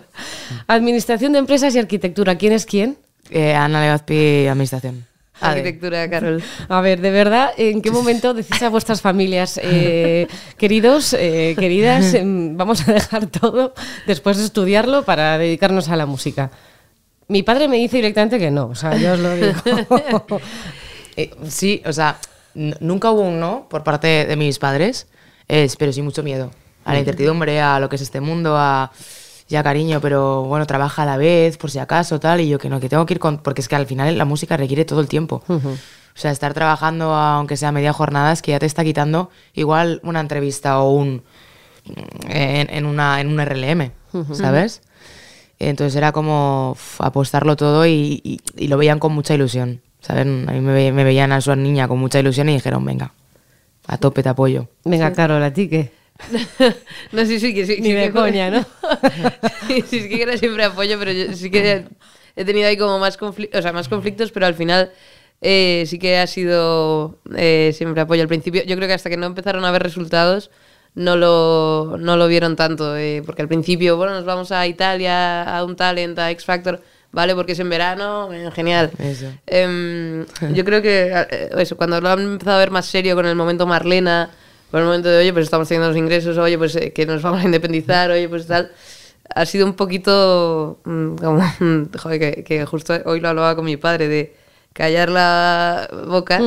Administración 0.67 1.33
de 1.33 1.41
empresas 1.41 1.75
y 1.75 1.79
arquitectura. 1.79 2.37
¿Quién 2.37 2.53
es 2.53 2.65
quién? 2.65 2.97
Eh, 3.31 3.55
Ana 3.55 3.81
Legazpi, 3.81 4.47
Administración. 4.47 5.05
A. 5.41 5.51
Arquitectura, 5.51 6.09
Carol. 6.09 6.43
A 6.69 6.81
ver, 6.81 7.01
de 7.01 7.11
verdad, 7.11 7.51
¿en 7.57 7.83
qué 7.83 7.91
momento 7.91 8.33
decís 8.33 8.63
a 8.63 8.71
vuestras 8.71 9.03
familias, 9.03 9.61
eh, 9.63 10.27
queridos, 10.57 11.13
eh, 11.13 11.55
queridas, 11.59 12.15
em, 12.15 12.57
vamos 12.57 12.89
a 12.89 12.93
dejar 12.93 13.27
todo 13.27 13.75
después 14.07 14.39
de 14.39 14.45
estudiarlo 14.45 15.05
para 15.05 15.37
dedicarnos 15.39 15.89
a 15.89 15.97
la 15.97 16.07
música? 16.07 16.51
Mi 17.29 17.43
padre 17.43 17.69
me 17.69 17.77
dice 17.77 17.97
directamente 17.97 18.39
que 18.39 18.51
no, 18.51 18.69
o 18.69 18.75
sea, 18.75 18.97
yo 18.97 19.13
os 19.13 19.19
lo 19.21 19.35
digo. 19.35 19.55
Eh, 21.19 21.31
sí, 21.49 21.83
o 21.87 21.95
sea, 21.95 22.19
nunca 22.55 23.11
hubo 23.11 23.23
un 23.23 23.41
no 23.41 23.69
por 23.71 23.83
parte 23.83 24.27
de 24.27 24.37
mis 24.37 24.59
padres, 24.59 25.07
es, 25.49 25.75
pero 25.77 25.91
sí 25.91 26.03
mucho 26.03 26.23
miedo. 26.23 26.51
A 26.85 26.93
la 26.93 26.99
incertidumbre, 26.99 27.59
a 27.63 27.81
lo 27.81 27.89
que 27.89 27.97
es 27.97 28.03
este 28.03 28.21
mundo, 28.21 28.55
a 28.55 28.93
ya 29.49 29.63
cariño, 29.63 30.01
pero 30.01 30.43
bueno, 30.45 30.67
trabaja 30.67 31.03
a 31.03 31.07
la 31.07 31.17
vez, 31.17 31.57
por 31.57 31.71
si 31.71 31.79
acaso, 31.79 32.19
tal, 32.21 32.41
y 32.41 32.49
yo 32.49 32.59
que 32.59 32.69
no, 32.69 32.81
que 32.81 32.89
tengo 32.89 33.07
que 33.07 33.15
ir 33.15 33.21
con. 33.21 33.39
Porque 33.39 33.61
es 33.61 33.69
que 33.69 33.77
al 33.77 33.87
final 33.87 34.17
la 34.19 34.25
música 34.25 34.57
requiere 34.57 34.85
todo 34.85 35.01
el 35.01 35.09
tiempo. 35.09 35.43
O 36.15 36.19
sea, 36.19 36.31
estar 36.31 36.55
trabajando, 36.55 37.15
aunque 37.15 37.57
sea 37.57 37.73
media 37.73 37.93
jornada, 37.93 38.33
es 38.33 38.41
que 38.43 38.53
ya 38.53 38.59
te 38.59 38.67
está 38.67 38.83
quitando 38.85 39.31
igual 39.55 40.01
una 40.03 40.21
entrevista 40.21 40.79
o 40.81 40.91
un. 40.91 41.23
en, 42.29 42.69
en 42.75 42.87
una, 42.87 43.21
en 43.21 43.29
un 43.29 43.41
RLM, 43.41 43.93
¿sabes? 44.35 44.83
Entonces 45.59 45.97
era 45.97 46.13
como 46.13 46.73
uf, 46.73 47.01
apostarlo 47.01 47.57
todo 47.57 47.87
y, 47.87 48.21
y- 48.25 48.41
y 48.57 48.69
lo 48.69 48.77
veían 48.77 48.99
con 48.99 49.13
mucha 49.13 49.35
ilusión. 49.35 49.81
¿Saben? 50.01 50.47
A 50.49 50.53
mí 50.53 50.61
me 50.61 51.05
veían 51.05 51.33
a 51.33 51.41
su 51.41 51.55
niña 51.57 51.89
con 51.89 51.99
mucha 51.99 52.21
ilusión 52.21 52.49
y 52.49 52.53
dijeron, 52.55 52.85
venga, 52.85 53.13
a 53.89 53.97
tope 53.99 54.23
te 54.23 54.29
apoyo. 54.29 54.69
Venga, 54.85 55.13
Carol, 55.13 55.43
¿a 55.43 55.53
ti 55.53 55.69
qué? 55.69 55.93
No, 57.13 57.25
sí, 57.25 57.39
sí, 57.41 57.55
que 57.55 57.67
sí. 57.67 57.77
Ni 57.81 57.89
sí 57.89 57.93
de 57.95 58.07
que- 58.07 58.13
coña, 58.13 58.51
¿no? 58.51 58.61
sí, 59.69 59.83
sí, 59.89 59.99
es 59.99 60.07
que 60.07 60.23
era 60.23 60.37
siempre 60.37 60.65
apoyo, 60.65 60.99
pero 60.99 61.13
yo 61.13 61.33
sí 61.35 61.51
que 61.51 61.85
he 62.37 62.45
tenido 62.45 62.69
ahí 62.69 62.77
como 62.77 62.99
más, 62.99 63.19
confli- 63.19 63.51
o 63.57 63.63
sea, 63.63 63.73
más 63.73 63.89
conflictos, 63.89 64.33
pero 64.33 64.47
al 64.47 64.55
final 64.55 64.91
eh, 65.43 65.85
sí 65.87 65.99
que 65.99 66.19
ha 66.19 66.27
sido 66.27 67.19
eh, 67.37 67.73
siempre 67.75 68.01
apoyo. 68.03 68.23
Al 68.23 68.29
principio, 68.29 68.63
yo 68.65 68.77
creo 68.77 68.89
que 68.89 68.95
hasta 68.95 69.11
que 69.11 69.17
no 69.17 69.27
empezaron 69.27 69.65
a 69.65 69.71
ver 69.71 69.83
resultados, 69.83 70.51
no 70.95 71.17
lo, 71.17 71.97
no 71.99 72.17
lo 72.17 72.27
vieron 72.27 72.57
tanto, 72.57 72.97
eh, 72.97 73.23
porque 73.25 73.43
al 73.43 73.49
principio, 73.49 73.97
bueno, 73.97 74.15
nos 74.15 74.25
vamos 74.25 74.51
a 74.53 74.67
Italia, 74.67 75.43
a 75.43 75.63
un 75.65 75.77
talent, 75.77 76.19
a 76.19 76.31
X 76.31 76.45
Factor, 76.47 76.83
¿vale? 77.13 77.35
Porque 77.35 77.53
es 77.53 77.59
en 77.61 77.69
verano, 77.69 78.33
eh, 78.33 78.51
genial. 78.55 78.91
Em, 79.47 80.25
yo 80.55 80.65
creo 80.65 80.81
que 80.81 81.11
eh, 81.31 81.51
eso, 81.59 81.77
cuando 81.77 82.01
lo 82.01 82.09
han 82.09 82.21
empezado 82.21 82.57
a 82.57 82.61
ver 82.61 82.71
más 82.71 82.87
serio 82.87 83.15
con 83.15 83.27
el 83.27 83.37
momento 83.37 83.67
Marlena, 83.67 84.31
con 84.77 84.83
el 84.83 84.89
momento 84.89 85.09
de, 85.09 85.21
oye, 85.21 85.33
pues 85.33 85.45
estamos 85.45 85.69
teniendo 85.69 85.89
los 85.89 85.97
ingresos, 85.97 86.37
oye, 86.37 86.59
pues 86.59 86.77
eh, 86.77 86.93
que 86.93 87.07
nos 87.07 87.23
vamos 87.23 87.41
a 87.41 87.45
independizar, 87.45 88.11
oye, 88.11 88.29
pues 88.29 88.47
tal, 88.47 88.71
ha 89.35 89.47
sido 89.47 89.65
un 89.65 89.73
poquito 89.73 90.81
mm, 90.85 91.15
como, 91.17 91.43
joder, 91.99 92.21
que, 92.21 92.45
que 92.45 92.67
justo 92.67 92.93
hoy 93.07 93.21
lo 93.21 93.31
hablaba 93.31 93.57
con 93.57 93.65
mi 93.65 93.79
padre 93.79 94.07
de 94.07 94.37
callar 94.75 95.09
la 95.09 95.89
boca, 96.07 96.43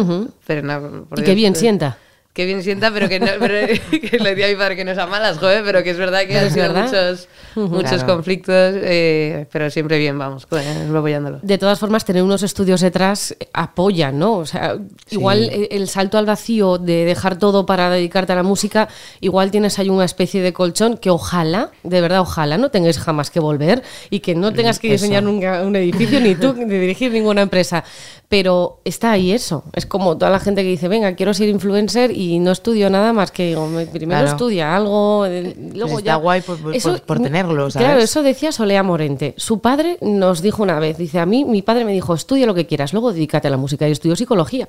pero 0.46 0.62
no, 0.62 1.06
por 1.06 1.20
Y 1.20 1.24
qué 1.24 1.34
bien 1.34 1.54
eh, 1.54 1.56
sienta. 1.56 1.98
Qué 2.40 2.46
bien 2.46 2.64
sienta, 2.64 2.90
pero 2.94 3.10
que, 3.10 3.20
no, 3.20 3.28
pero 3.38 3.68
que 3.92 4.18
le 4.18 4.30
decía 4.30 4.46
a 4.46 4.50
mi 4.50 4.56
padre 4.56 4.78
que 4.78 4.86
no 4.86 4.92
es 4.92 4.98
a 4.98 5.06
malas, 5.08 5.40
joder, 5.40 5.62
pero 5.66 5.84
que 5.84 5.90
es 5.90 5.98
verdad 5.98 6.22
que 6.26 6.38
han 6.40 6.50
sido 6.50 6.72
verdad. 6.72 6.86
muchos, 6.86 7.28
muchos 7.70 7.90
Claro. 8.02 8.14
conflictos, 8.16 8.76
eh, 8.78 9.46
pero 9.52 9.70
siempre 9.70 9.98
bien, 9.98 10.18
vamos, 10.18 10.46
pues, 10.46 10.66
apoyándolo. 10.66 11.40
De 11.42 11.58
todas 11.58 11.78
formas, 11.80 12.06
tener 12.06 12.24
unos 12.24 12.42
estudios 12.42 12.80
detrás 12.80 13.36
eh, 13.38 13.50
apoya, 13.52 14.14
¿no? 14.14 14.38
O 14.38 14.46
sea, 14.46 14.78
igual 15.10 15.50
eh, 15.52 15.68
el 15.72 15.90
salto 15.90 16.18
al 16.18 16.26
vacío 16.26 16.78
de 16.78 17.04
dejar 17.04 17.38
todo 17.38 17.66
para 17.66 17.90
dedicarte 17.90 18.32
a 18.32 18.38
la 18.38 18.44
música, 18.44 18.88
igual 19.20 19.52
tienes 19.52 19.78
ahí 19.78 19.90
una 19.90 20.06
especie 20.06 20.42
de 20.42 20.54
colchón 20.54 20.96
que 20.96 21.10
ojalá, 21.10 21.72
de 21.84 22.00
verdad, 22.00 22.22
ojalá 22.22 22.58
no 22.58 22.72
tengáis 22.72 23.00
jamás 23.00 23.31
que 23.31 23.42
volver 23.42 23.84
y 24.10 24.22
que 24.22 24.34
no 24.34 24.54
tengas 24.54 24.80
que 24.80 24.94
Eso. 24.94 25.04
diseñar 25.04 25.24
nunca 25.24 25.62
un 25.64 25.76
edificio 25.76 26.22
ni 26.22 26.36
tú 26.36 26.54
ni 26.54 26.64
dirigir 26.78 27.12
ninguna 27.12 27.42
empresa. 27.42 27.84
Pero 28.30 28.80
está 28.86 29.12
ahí 29.12 29.31
eso. 29.31 29.64
Es 29.74 29.88
como 29.88 30.16
toda 30.16 30.30
la 30.30 30.40
gente 30.40 30.62
que 30.62 30.69
dice, 30.69 30.88
venga, 30.88 31.16
quiero 31.16 31.34
ser 31.34 31.50
influencer 31.50 32.12
y 32.12 32.29
no 32.38 32.52
estudio 32.52 32.92
nada 32.92 33.12
más 33.14 33.31
que 33.31 33.48
digo, 33.48 33.66
me- 33.68 33.88
primero 33.88 34.19
Claro. 34.19 34.36
estudia 34.36 34.76
algo, 34.76 35.26
eh, 35.26 35.56
luego 35.74 35.98
Está 35.98 36.04
ya. 36.12 36.16
guay 36.18 36.42
por- 36.42 36.59
por- 36.59 36.80
por- 36.80 37.02
por 37.02 37.19
tenerlo, 37.19 37.69
Claro, 37.69 38.00
eso 38.00 38.21
decía 38.21 38.52
Solea 38.52 38.83
Morente. 38.83 39.33
Su 39.38 39.59
padre 39.59 39.98
nos 40.02 40.44
dijo 40.44 40.62
una 40.62 40.78
vez, 40.80 40.98
dice, 41.00 41.18
a 41.19 41.26
mí 41.26 41.45
mi 41.45 41.64
padre 41.64 41.86
me 41.86 41.94
dijo, 41.94 42.14
estudia 42.14 42.45
lo 42.45 42.54
que 42.54 42.68
quieras, 42.68 42.94
luego 42.94 43.12
dedícate 43.12 43.48
a 43.48 43.52
la 43.52 43.57
música. 43.57 43.88
Y 43.88 43.92
estudió 43.94 44.16
psicología. 44.16 44.68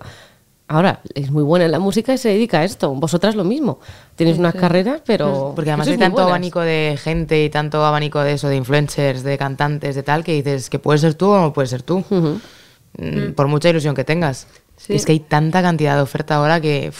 Ahora, 0.72 1.00
es 1.16 1.32
muy 1.32 1.42
buena 1.42 1.64
en 1.64 1.72
la 1.72 1.80
música 1.80 2.14
y 2.14 2.18
se 2.18 2.28
dedica 2.28 2.60
a 2.60 2.64
esto. 2.64 2.94
Vosotras 2.94 3.34
lo 3.34 3.42
mismo. 3.42 3.80
Tenéis 4.14 4.38
unas 4.38 4.54
carreras, 4.54 5.02
pero... 5.04 5.52
Porque 5.56 5.70
además 5.70 5.88
hay 5.88 5.98
tanto 5.98 6.12
buenas. 6.14 6.28
abanico 6.30 6.60
de 6.60 6.96
gente 7.02 7.42
y 7.42 7.50
tanto 7.50 7.84
abanico 7.84 8.20
de 8.20 8.34
eso, 8.34 8.46
de 8.48 8.54
influencers, 8.54 9.24
de 9.24 9.36
cantantes, 9.36 9.96
de 9.96 10.04
tal, 10.04 10.22
que 10.22 10.32
dices 10.32 10.70
que 10.70 10.78
puedes 10.78 11.00
ser 11.00 11.14
tú 11.14 11.26
o 11.30 11.40
no 11.40 11.52
puedes 11.52 11.70
ser 11.70 11.82
tú. 11.82 12.04
Mm, 12.98 13.32
Por 13.34 13.48
mucha 13.48 13.68
ilusión 13.68 13.96
que 13.96 14.04
tengas. 14.04 14.46
Sí. 14.76 14.92
Y 14.92 14.96
es 14.96 15.04
que 15.06 15.10
hay 15.12 15.20
tanta 15.20 15.60
cantidad 15.60 15.96
de 15.96 16.02
oferta 16.02 16.36
ahora 16.36 16.60
que... 16.60 16.92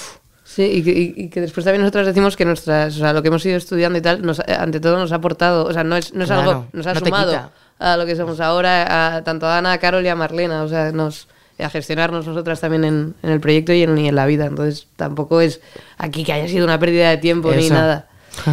Sí, 0.52 0.64
y 0.64 0.82
que, 0.82 0.90
y- 1.22 1.28
que 1.28 1.40
después 1.40 1.64
también 1.64 1.82
nosotros 1.82 2.06
decimos 2.06 2.36
que 2.36 2.44
nuestras, 2.44 2.96
o 2.96 2.98
sea, 2.98 3.12
lo 3.12 3.22
que 3.22 3.28
hemos 3.28 3.46
ido 3.46 3.56
estudiando 3.56 3.98
y 3.98 4.02
tal, 4.02 4.20
nos, 4.22 4.40
ante 4.40 4.80
todo 4.80 4.98
nos 4.98 5.12
ha 5.12 5.16
aportado, 5.16 5.64
o 5.64 5.72
sea, 5.72 5.84
no 5.84 5.96
es, 5.96 6.12
no 6.12 6.24
es 6.24 6.28
Claro, 6.30 6.50
algo, 6.50 6.66
nos 6.72 6.86
ha 6.88 6.94
no 6.94 7.00
sumado 7.00 7.52
a 7.78 7.96
lo 7.96 8.04
que 8.04 8.16
somos 8.16 8.40
ahora, 8.40 9.16
a, 9.16 9.22
tanto 9.22 9.46
a 9.46 9.58
Ana, 9.58 9.72
a 9.72 9.78
Carol 9.78 10.04
y 10.04 10.08
a 10.08 10.16
Marlena, 10.16 10.64
o 10.64 10.68
sea, 10.68 10.90
nos, 10.90 11.28
a 11.58 11.70
gestionarnos 11.70 12.26
nosotras 12.26 12.60
también 12.60 12.82
en, 12.84 13.14
en 13.22 13.30
el 13.30 13.38
proyecto 13.38 13.72
y 13.72 13.84
en, 13.84 13.96
y 13.96 14.08
en 14.08 14.16
la 14.16 14.26
vida. 14.26 14.46
Entonces, 14.46 14.88
tampoco 14.96 15.40
es 15.40 15.60
aquí 15.98 16.24
que 16.24 16.32
haya 16.32 16.48
sido 16.48 16.64
una 16.64 16.80
pérdida 16.80 17.10
de 17.10 17.18
tiempo 17.18 17.50
ni 17.52 17.68
nada. 17.76 18.08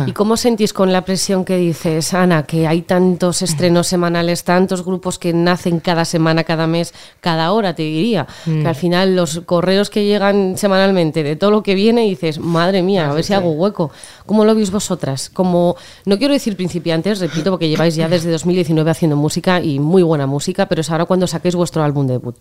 ¿Y 0.07 0.11
cómo 0.11 0.37
sentís 0.37 0.73
con 0.73 0.91
la 0.91 1.05
presión 1.05 1.45
que 1.45 1.55
dices, 1.57 2.13
Ana, 2.13 2.43
que 2.43 2.67
hay 2.67 2.81
tantos 2.81 3.41
estrenos 3.41 3.87
semanales, 3.87 4.43
tantos 4.43 4.83
grupos 4.83 5.17
que 5.19 5.33
nacen 5.33 5.79
cada 5.79 6.03
semana, 6.03 6.43
cada 6.43 6.67
mes, 6.67 6.93
cada 7.21 7.51
hora, 7.53 7.73
te 7.75 7.83
diría? 7.83 8.27
Que 8.45 8.67
al 8.67 8.75
final 8.75 9.15
los 9.15 9.41
correos 9.45 9.89
que 9.89 10.03
llegan 10.03 10.57
semanalmente 10.57 11.23
de 11.23 11.35
todo 11.35 11.51
lo 11.51 11.63
que 11.63 11.75
viene, 11.75 12.01
dices, 12.01 12.39
madre 12.39 12.81
mía, 12.81 13.09
a 13.09 13.13
ver 13.13 13.23
si 13.23 13.33
hago 13.33 13.51
hueco. 13.51 13.91
¿Cómo 14.25 14.45
lo 14.45 14.55
veis 14.55 14.71
vosotras? 14.71 15.29
Como, 15.29 15.75
no 16.05 16.17
quiero 16.17 16.33
decir 16.33 16.55
principiantes, 16.57 17.19
repito, 17.19 17.51
porque 17.51 17.69
lleváis 17.69 17.95
ya 17.95 18.09
desde 18.09 18.31
2019 18.31 18.89
haciendo 18.91 19.15
música 19.15 19.61
y 19.61 19.79
muy 19.79 20.03
buena 20.03 20.25
música, 20.27 20.65
pero 20.67 20.81
es 20.81 20.89
ahora 20.89 21.05
cuando 21.05 21.27
saquéis 21.27 21.55
vuestro 21.55 21.83
álbum 21.83 22.07
debut. 22.07 22.35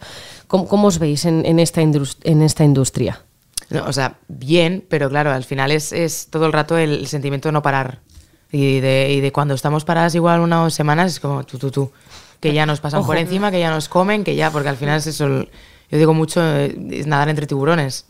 ¿Cómo, 0.48 0.66
cómo 0.66 0.88
os 0.88 0.98
veis 0.98 1.24
en, 1.26 1.44
en 1.46 1.58
esta, 1.60 1.82
indus- 1.82 2.16
en 2.24 2.42
esta 2.42 2.64
industria? 2.64 3.20
No, 3.70 3.84
o 3.84 3.92
sea, 3.92 4.18
bien, 4.28 4.84
pero 4.88 5.08
claro, 5.08 5.32
al 5.32 5.44
final 5.44 5.70
es, 5.72 5.92
es 5.92 6.28
todo 6.30 6.46
el 6.46 6.52
rato 6.52 6.78
el, 6.78 6.90
el 7.00 7.06
sentimiento 7.08 7.48
de 7.48 7.52
no 7.52 7.62
parar. 7.62 8.00
Y 8.52 8.78
de, 8.80 9.12
y 9.12 9.20
de 9.20 9.32
cuando 9.32 9.54
estamos 9.54 9.84
paradas 9.84 10.14
igual 10.14 10.40
unas 10.40 10.72
semanas 10.72 11.12
es 11.12 11.20
como 11.20 11.44
tú, 11.44 11.58
tú, 11.58 11.70
tú. 11.70 11.90
Que 12.40 12.52
ya 12.52 12.64
nos 12.66 12.80
pasan 12.80 13.00
por 13.06 13.16
encima, 13.22 13.50
que 13.50 13.58
ya 13.58 13.70
nos 13.70 13.88
comen, 13.88 14.22
que 14.22 14.36
ya, 14.36 14.50
porque 14.50 14.68
al 14.68 14.76
final 14.76 14.98
es 14.98 15.06
eso. 15.08 15.26
yo 15.28 15.98
digo 15.98 16.14
mucho, 16.14 16.40
eh, 16.44 16.76
es 16.92 17.06
nadar 17.06 17.28
entre 17.28 17.46
tiburones, 17.46 18.06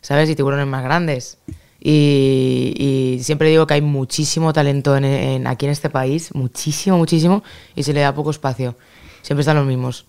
¿sabes? 0.00 0.28
Y 0.30 0.34
tiburones 0.34 0.66
más 0.66 0.82
grandes. 0.82 1.38
Y, 1.78 2.74
y 3.18 3.22
siempre 3.22 3.48
digo 3.50 3.66
que 3.66 3.74
hay 3.74 3.82
muchísimo 3.82 4.52
talento 4.52 4.96
en, 4.96 5.04
en- 5.04 5.46
aquí 5.46 5.66
en 5.66 5.72
este 5.72 5.88
país, 5.90 6.34
muchísimo, 6.34 6.96
muchísimo, 6.98 7.44
y 7.76 7.82
se 7.84 7.92
le 7.92 8.00
da 8.00 8.14
poco 8.14 8.30
espacio. 8.30 8.74
Siempre 9.22 9.42
están 9.42 9.56
los 9.56 9.66
mismos, 9.66 10.06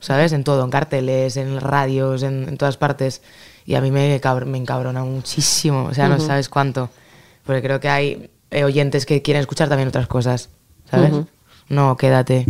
¿sabes? 0.00 0.32
En 0.32 0.42
todo, 0.42 0.64
en 0.64 0.70
carteles, 0.70 1.36
en 1.36 1.60
radios, 1.60 2.22
en, 2.22 2.48
en 2.48 2.56
todas 2.56 2.76
partes. 2.76 3.22
Y 3.66 3.74
a 3.74 3.80
mí 3.80 3.90
me, 3.90 4.20
me 4.46 4.58
encabrona 4.58 5.04
muchísimo, 5.04 5.84
o 5.90 5.94
sea, 5.94 6.08
no 6.08 6.20
sabes 6.20 6.48
cuánto. 6.48 6.88
Porque 7.44 7.62
creo 7.62 7.80
que 7.80 7.88
hay 7.88 8.30
eh, 8.50 8.64
oyentes 8.64 9.04
que 9.06 9.22
quieren 9.22 9.40
escuchar 9.40 9.68
también 9.68 9.88
otras 9.88 10.06
cosas, 10.06 10.48
¿sabes? 10.90 11.12
No, 11.68 11.96
quédate 11.96 12.46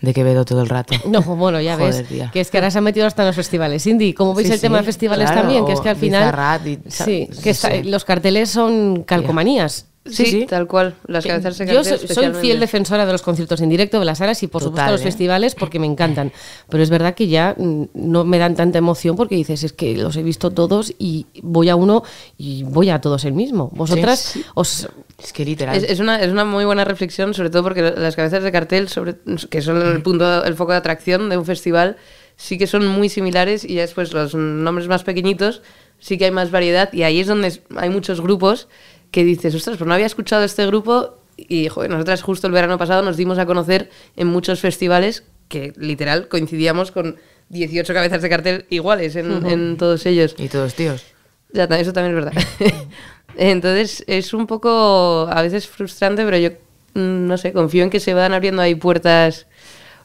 de 0.00 0.14
Quevedo 0.14 0.44
todo 0.44 0.60
el 0.62 0.68
rato. 0.68 0.94
No, 1.08 1.22
bueno, 1.22 1.60
ya 1.60 1.76
Joder, 1.78 1.94
ves, 1.94 2.08
tía. 2.08 2.30
que 2.30 2.40
es 2.40 2.50
que 2.50 2.58
ahora 2.58 2.70
se 2.70 2.78
han 2.78 2.84
metido 2.84 3.06
hasta 3.06 3.22
en 3.22 3.26
los 3.28 3.36
festivales 3.36 3.86
indie. 3.86 4.14
¿Cómo 4.14 4.34
veis 4.34 4.48
Sí, 4.48 4.54
el 4.54 4.60
tema 4.60 4.78
sí, 4.78 4.82
de 4.82 4.86
festivales 4.86 5.26
claro, 5.30 5.40
también? 5.42 5.64
Que 5.66 5.72
es 5.72 5.80
que 5.80 5.88
al 5.88 5.96
final... 5.96 6.60
Y- 6.66 6.78
sí, 6.90 7.28
sí, 7.32 7.42
que 7.42 7.50
está- 7.50 7.70
sí. 7.70 7.82
los 7.84 8.04
carteles 8.04 8.50
son 8.50 9.02
calcomanías. 9.04 9.86
Sí, 10.10 10.24
Sí, 10.24 10.30
sí. 10.40 10.46
tal 10.46 10.66
cual. 10.66 10.94
Las 11.06 11.24
Que 11.24 11.30
cabezas 11.30 11.56
se 11.56 11.66
Yo 11.66 11.74
cartel 11.82 11.98
soy, 11.98 12.08
soy 12.08 12.34
fiel 12.40 12.60
defensora 12.60 13.06
de 13.06 13.12
los 13.12 13.22
conciertos 13.22 13.60
en 13.60 13.68
directo, 13.68 13.98
de 13.98 14.04
las 14.04 14.18
salas 14.18 14.42
y 14.42 14.46
por 14.46 14.62
Total, 14.62 14.70
supuesto 14.72 14.92
los 14.92 15.00
¿eh? 15.00 15.04
festivales 15.04 15.54
porque 15.54 15.78
me 15.78 15.86
encantan. 15.86 16.32
Pero 16.68 16.82
es 16.82 16.90
verdad 16.90 17.14
que 17.14 17.28
ya 17.28 17.54
mm, 17.56 17.84
no 17.94 18.24
me 18.24 18.38
dan 18.38 18.54
tanta 18.56 18.78
emoción 18.78 19.16
porque 19.16 19.34
dices, 19.36 19.64
es 19.64 19.72
que 19.72 19.96
los 19.96 20.16
he 20.16 20.22
visto 20.22 20.50
todos 20.50 20.92
y 20.98 21.26
voy 21.42 21.68
a 21.68 21.76
uno 21.76 22.02
y 22.36 22.62
voy 22.64 22.90
a 22.90 23.00
todos 23.00 23.24
el 23.24 23.32
mismo. 23.34 23.70
Vosotras 23.74 24.18
Sí, 24.18 24.40
sí. 24.40 24.46
os... 24.54 24.88
Es 25.22 25.32
que 25.32 25.44
literal. 25.44 25.76
Es, 25.76 25.82
es 25.82 25.98
una, 26.00 26.20
es 26.22 26.30
una 26.30 26.44
muy 26.44 26.64
buena 26.64 26.84
reflexión, 26.84 27.34
sobre 27.34 27.50
todo 27.50 27.64
porque 27.64 27.82
las 27.82 28.14
cabezas 28.14 28.44
de 28.44 28.52
cartel, 28.52 28.88
sobre, 28.88 29.16
que 29.50 29.62
son 29.62 29.82
el 29.82 30.00
punto, 30.02 30.44
el 30.44 30.54
foco 30.54 30.70
de 30.72 30.78
atracción 30.78 31.28
de 31.28 31.36
un 31.36 31.44
festival, 31.44 31.96
sí 32.36 32.56
que 32.56 32.68
son 32.68 32.86
muy 32.86 33.08
similares 33.08 33.64
y 33.64 33.74
ya 33.74 33.80
después 33.80 34.12
los 34.12 34.36
nombres 34.36 34.86
más 34.86 35.02
pequeñitos 35.02 35.60
sí 35.98 36.18
que 36.18 36.26
hay 36.26 36.30
más 36.30 36.52
variedad 36.52 36.92
y 36.92 37.02
ahí 37.02 37.18
es 37.18 37.26
donde 37.26 37.60
hay 37.76 37.90
muchos 37.90 38.20
grupos 38.20 38.68
que 39.10 39.24
dices, 39.24 39.54
ostras, 39.54 39.76
pues 39.76 39.88
no 39.88 39.94
había 39.94 40.06
escuchado 40.06 40.44
este 40.44 40.66
grupo 40.66 41.18
y 41.36 41.68
joder, 41.68 41.90
nosotras 41.90 42.22
justo 42.22 42.46
el 42.46 42.52
verano 42.52 42.78
pasado 42.78 43.02
nos 43.02 43.16
dimos 43.16 43.38
a 43.38 43.46
conocer 43.46 43.90
en 44.16 44.26
muchos 44.26 44.60
festivales 44.60 45.24
que 45.48 45.72
literal 45.76 46.28
coincidíamos 46.28 46.90
con 46.90 47.16
18 47.50 47.94
cabezas 47.94 48.22
de 48.22 48.28
cartel 48.28 48.66
iguales 48.70 49.16
en, 49.16 49.46
en 49.46 49.76
todos 49.76 50.04
ellos. 50.06 50.34
Y 50.36 50.48
todos 50.48 50.74
tíos. 50.74 51.04
Ya, 51.52 51.64
eso 51.64 51.92
también 51.92 52.18
es 52.18 52.24
verdad. 52.24 52.42
Entonces 53.36 54.04
es 54.06 54.34
un 54.34 54.46
poco 54.46 55.28
a 55.30 55.42
veces 55.42 55.66
frustrante, 55.66 56.24
pero 56.24 56.36
yo 56.36 56.50
mm, 56.94 57.26
no 57.26 57.38
sé, 57.38 57.52
confío 57.52 57.84
en 57.84 57.90
que 57.90 58.00
se 58.00 58.14
van 58.14 58.34
abriendo 58.34 58.60
ahí 58.60 58.74
puertas. 58.74 59.46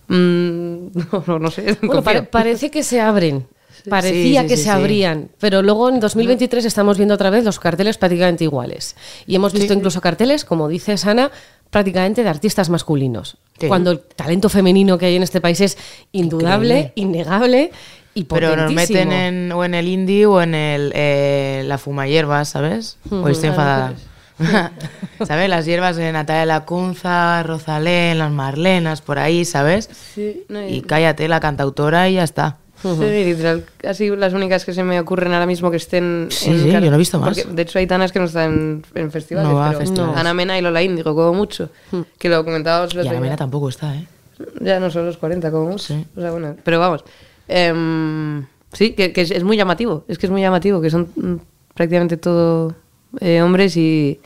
mm, 0.08 0.88
no, 1.28 1.52
sé. 1.52 1.78
Bueno, 1.82 2.26
parece 2.30 2.72
que 2.72 2.84
se 2.84 3.02
abren. 3.02 3.48
Parecía 3.90 4.42
Sí, 4.42 4.48
sí, 4.48 4.48
que 4.48 4.58
sí, 4.58 4.64
se 4.64 4.70
abrían, 4.70 5.30
pero 5.40 5.62
luego 5.62 5.90
en 5.90 6.00
2023 6.00 6.66
estamos 6.66 6.98
viendo 6.98 7.16
otra 7.16 7.30
vez 7.30 7.44
los 7.44 7.60
carteles 7.60 7.98
prácticamente 7.98 8.44
iguales. 8.44 8.96
Y 9.28 9.36
hemos 9.36 9.54
visto 9.54 9.74
incluso 9.74 10.00
carteles, 10.00 10.46
como 10.46 10.68
dice 10.68 10.98
Sana, 10.98 11.32
prácticamente 11.70 12.24
de 12.24 12.30
artistas 12.30 12.70
masculinos. 12.70 13.38
Cuando 13.68 13.92
el 13.92 14.00
talento 14.00 14.50
femenino 14.50 14.98
que 14.98 15.08
hay 15.08 15.16
en 15.16 15.24
este 15.24 15.42
país 15.42 15.60
es 15.62 15.78
indudable, 16.12 16.94
innegable 16.96 17.72
y 18.14 18.26
Pero 18.26 18.56
nos 18.56 18.72
meten 18.72 19.12
en, 19.12 19.52
o 19.52 19.66
en 19.66 19.74
el 19.74 19.88
indie 19.88 20.26
o 20.26 20.42
en 20.42 20.54
el, 20.54 20.92
eh, 20.96 21.64
la 21.66 21.78
fuma 21.78 22.08
hierbas, 22.08 22.50
¿sabes? 22.50 22.98
O 23.10 23.28
estoy 23.28 23.50
enfadada. 23.50 23.94
¿Sabes? 25.26 25.50
Las 25.50 25.66
hierbas 25.66 25.96
de 25.96 26.12
Natalia 26.12 26.46
Lacunza, 26.46 27.42
Rosalén, 27.44 28.20
las 28.20 28.32
Marlenas, 28.32 29.02
por 29.02 29.20
ahí, 29.20 29.46
¿sabes? 29.46 29.90
Sí, 30.14 30.46
no, 30.50 30.68
Y 30.68 30.82
cállate, 30.82 31.28
la 31.28 31.40
cantautora 31.40 32.10
y 32.10 32.16
ya 32.16 32.24
está. 32.24 32.58
Sí, 32.84 33.24
literal, 33.26 33.64
casi 33.78 34.10
las 34.16 34.34
únicas 34.34 34.66
que 34.66 34.74
se 34.74 34.84
me 34.84 35.00
ocurren 35.00 35.34
ahora 35.34 35.46
mismo 35.46 35.72
que 35.72 35.78
estén 35.78 36.28
Sí, 36.30 36.50
en 36.52 36.60
sí, 36.64 36.72
yo 36.72 36.80
no 36.82 36.96
he 36.96 36.98
visto 36.98 37.20
más. 37.20 37.30
porque, 37.40 37.54
de 37.54 37.62
hecho 37.62 37.80
hay 37.80 37.88
tanas 37.88 38.12
que 38.12 38.20
no 38.20 38.26
están 38.26 38.52
en, 38.54 38.86
en 39.04 39.12
festivales, 39.12 39.50
No 39.50 39.56
va 39.56 39.68
a 39.68 39.70
pero 39.70 39.80
festivales. 39.82 40.18
Ana 40.18 40.34
Mena 40.34 40.58
y 40.58 40.62
Lola 40.62 40.82
Índigo, 40.84 41.16
como 41.16 41.34
mucho, 41.34 41.70
que 42.18 42.30
lo 42.30 42.44
comentábamos 42.44 42.94
Y 42.94 43.00
Ana. 43.00 43.20
Mena 43.20 43.36
tampoco 43.38 43.70
está, 43.70 43.96
¿eh? 43.96 44.06
Ya 44.60 44.80
no 44.80 44.90
son 44.92 45.06
los 45.06 45.18
40 45.18 45.50
como 45.52 45.70
mucho. 45.72 45.84
Sí. 45.94 46.06
O 46.16 46.20
sea, 46.22 46.32
bueno, 46.32 46.56
pero 46.64 46.80
vamos. 46.80 47.04
Em, 47.48 48.46
sí, 48.74 48.94
que, 48.94 49.14
que 49.14 49.22
es, 49.22 49.32
es 49.32 49.44
muy 49.44 49.56
llamativo. 49.58 50.04
Es 50.08 50.18
que 50.18 50.26
es 50.26 50.32
muy 50.32 50.42
llamativo, 50.42 50.82
que 50.82 50.90
son 50.90 51.10
mm, 51.16 51.36
prácticamente 51.74 52.18
todo 52.18 52.76
eh, 53.20 53.42
hombres 53.42 53.78
y... 53.78 54.20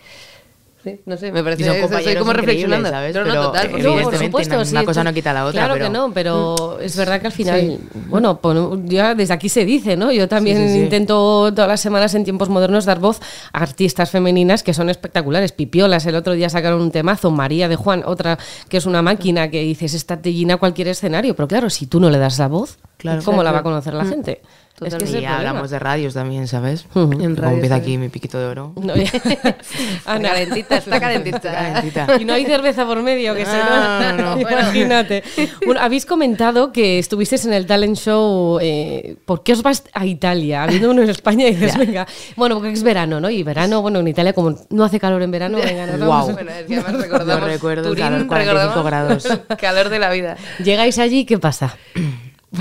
Sí, 0.88 1.02
no 1.06 1.18
sé, 1.18 1.32
me 1.32 1.44
parece... 1.44 1.62
Y 1.62 1.66
son 1.66 1.76
estoy 1.76 1.90
compañeros 1.90 2.20
como 2.22 2.34
reflexionando. 2.34 2.90
¿sabes? 2.90 3.16
No, 3.16 3.22
no, 3.22 3.28
Pero, 3.32 3.42
total, 3.48 3.66
eh, 3.66 3.70
por 3.70 3.80
No, 3.80 3.84
por 3.84 3.98
supuesto. 3.98 4.24
evidentemente, 4.24 4.72
una 4.72 4.80
sí, 4.82 4.86
cosa 4.86 5.04
no 5.04 5.14
quita 5.14 5.34
la 5.34 5.46
otra, 5.46 5.60
Claro 5.62 5.74
pero- 5.74 5.86
que 5.86 5.92
no, 5.92 6.12
pero 6.14 6.80
es 6.80 6.96
verdad 6.98 7.22
que 7.22 7.28
al 7.28 7.34
final, 7.34 7.60
Sí. 7.62 7.80
bueno, 8.10 8.40
pon- 8.40 8.88
ya 8.88 9.16
desde 9.16 9.34
aquí 9.34 9.50
se 9.50 9.66
dice, 9.66 9.96
¿no? 9.98 10.12
Yo 10.12 10.28
también 10.28 10.70
Sí, 10.70 10.80
intento 10.80 11.52
todas 11.54 11.68
las 11.68 11.82
semanas 11.82 12.14
en 12.16 12.24
tiempos 12.24 12.50
modernos 12.50 12.86
dar 12.86 13.00
voz 13.00 13.20
a 13.54 13.60
artistas 13.62 14.10
femeninas 14.12 14.64
que 14.64 14.74
son 14.74 14.90
espectaculares. 14.90 15.52
Pipiolas, 15.52 16.06
el 16.06 16.16
otro 16.16 16.34
día 16.34 16.50
sacaron 16.50 16.82
un 16.82 16.92
temazo, 16.92 17.32
María 17.32 17.68
de 17.68 17.76
Juan, 17.76 18.04
otra 18.06 18.38
que 18.70 18.78
es 18.78 18.86
una 18.86 19.02
máquina 19.02 19.50
que 19.50 19.62
dices, 19.62 19.94
esta 19.94 20.22
te 20.22 20.34
llena 20.34 20.58
cualquier 20.58 20.88
escenario, 20.88 21.36
pero 21.36 21.48
claro, 21.48 21.70
si 21.70 21.88
tú 21.88 22.00
no 22.00 22.10
le 22.10 22.18
das 22.18 22.40
la 22.40 22.48
voz, 22.48 22.78
Claro. 22.98 23.22
¿cómo 23.24 23.44
la 23.44 23.52
va 23.52 23.60
a 23.60 23.64
conocer 23.64 23.94
la 23.94 24.06
gente? 24.06 24.42
Es 24.80 24.94
que 24.94 25.06
Y 25.06 25.08
el 25.08 25.12
problema. 25.14 25.38
hablamos 25.38 25.70
de 25.72 25.80
radios 25.80 26.14
también, 26.14 26.48
¿sabes? 26.48 26.86
En 26.94 27.22
empieza 27.44 27.76
aquí 27.76 27.98
mi 27.98 28.10
piquito 28.10 28.38
de 28.40 28.46
oro. 28.46 28.74
No, 28.82 28.96
ya- 28.96 29.10
Ana. 30.06 30.30
calentita, 30.30 30.78
está 30.78 31.00
calentita. 31.00 31.52
Calentita. 31.52 32.08
Y 32.20 32.26
no 32.26 32.34
hay 32.34 32.46
cerveza 32.46 32.86
por 32.86 33.02
medio, 33.02 33.34
que 33.34 33.46
se 33.46 33.52
No, 33.58 34.14
no, 34.14 34.36
no. 34.36 34.40
Imagínate. 34.42 35.24
Bueno, 35.66 35.82
habéis 35.82 36.06
comentado 36.06 36.72
que 36.72 37.00
estuvisteis 37.00 37.46
en 37.46 37.54
el 37.54 37.66
talent 37.66 37.98
show. 37.98 38.60
Eh, 38.62 39.16
¿Por 39.26 39.42
qué 39.42 39.54
os 39.54 39.64
vas 39.64 39.84
a 39.94 40.06
Italia? 40.06 40.64
Habiendo 40.64 40.92
uno 40.92 41.02
en 41.02 41.10
España 41.10 41.48
y 41.48 41.56
dices, 41.56 41.76
venga. 41.78 42.06
Bueno, 42.36 42.56
porque 42.56 42.72
es 42.72 42.84
verano, 42.84 43.20
¿no? 43.20 43.30
Y 43.32 43.42
verano, 43.42 43.82
bueno, 43.82 44.00
en 44.00 44.08
Italia, 44.08 44.34
como 44.34 44.56
no 44.70 44.84
hace 44.84 45.00
calor 45.00 45.24
en 45.24 45.32
verano, 45.32 45.58
venga, 45.58 45.86
vamos. 45.88 46.06
Guau. 46.06 46.32
Bueno, 46.34 46.52
es 46.52 46.66
que 46.68 46.76
además 46.76 47.02
recordamos 47.02 47.42
Yo 47.42 47.48
recuerdo 47.48 47.82
el 47.90 47.96
Turín, 47.96 48.04
calor, 48.06 48.28
45 48.28 48.84
recordamos 48.84 48.86
grados. 48.86 49.58
calor 49.60 49.90
de 49.90 50.00
la 50.00 50.12
vida. 50.12 50.38
Llegáis 50.64 51.00
allí, 51.00 51.26
¿qué 51.26 51.40
pasa? 51.40 51.76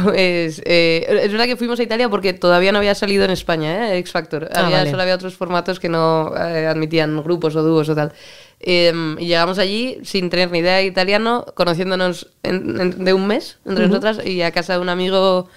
Pues 0.02 0.60
eh, 0.64 1.06
es 1.22 1.30
verdad 1.30 1.44
que 1.46 1.56
fuimos 1.56 1.78
a 1.78 1.82
Italia 1.82 2.08
porque 2.08 2.32
todavía 2.32 2.72
no 2.72 2.78
había 2.78 2.94
salido 2.94 3.24
en 3.24 3.30
España, 3.30 3.92
¿eh? 3.94 3.98
X 3.98 4.10
Factor. 4.12 4.48
Ah, 4.52 4.64
había, 4.64 4.78
vale. 4.78 4.90
Solo 4.90 5.02
había 5.02 5.14
otros 5.14 5.34
formatos 5.36 5.78
que 5.78 5.88
no 5.88 6.34
eh, 6.36 6.66
admitían 6.66 7.22
grupos 7.22 7.54
o 7.54 7.62
dúos 7.62 7.88
o 7.88 7.94
tal. 7.94 8.12
Eh, 8.58 8.92
y 9.18 9.26
llegamos 9.26 9.58
allí 9.58 9.98
sin 10.02 10.28
tener 10.28 10.50
ni 10.50 10.58
idea 10.58 10.76
de 10.76 10.86
italiano, 10.86 11.44
conociéndonos 11.54 12.28
en- 12.42 12.80
en- 12.80 13.04
de 13.04 13.12
un 13.12 13.26
mes 13.28 13.58
entre 13.64 13.86
nosotras 13.86 14.18
y 14.26 14.42
a 14.42 14.50
casa 14.50 14.72
de 14.74 14.80
un 14.80 14.88
amigo 14.88 15.48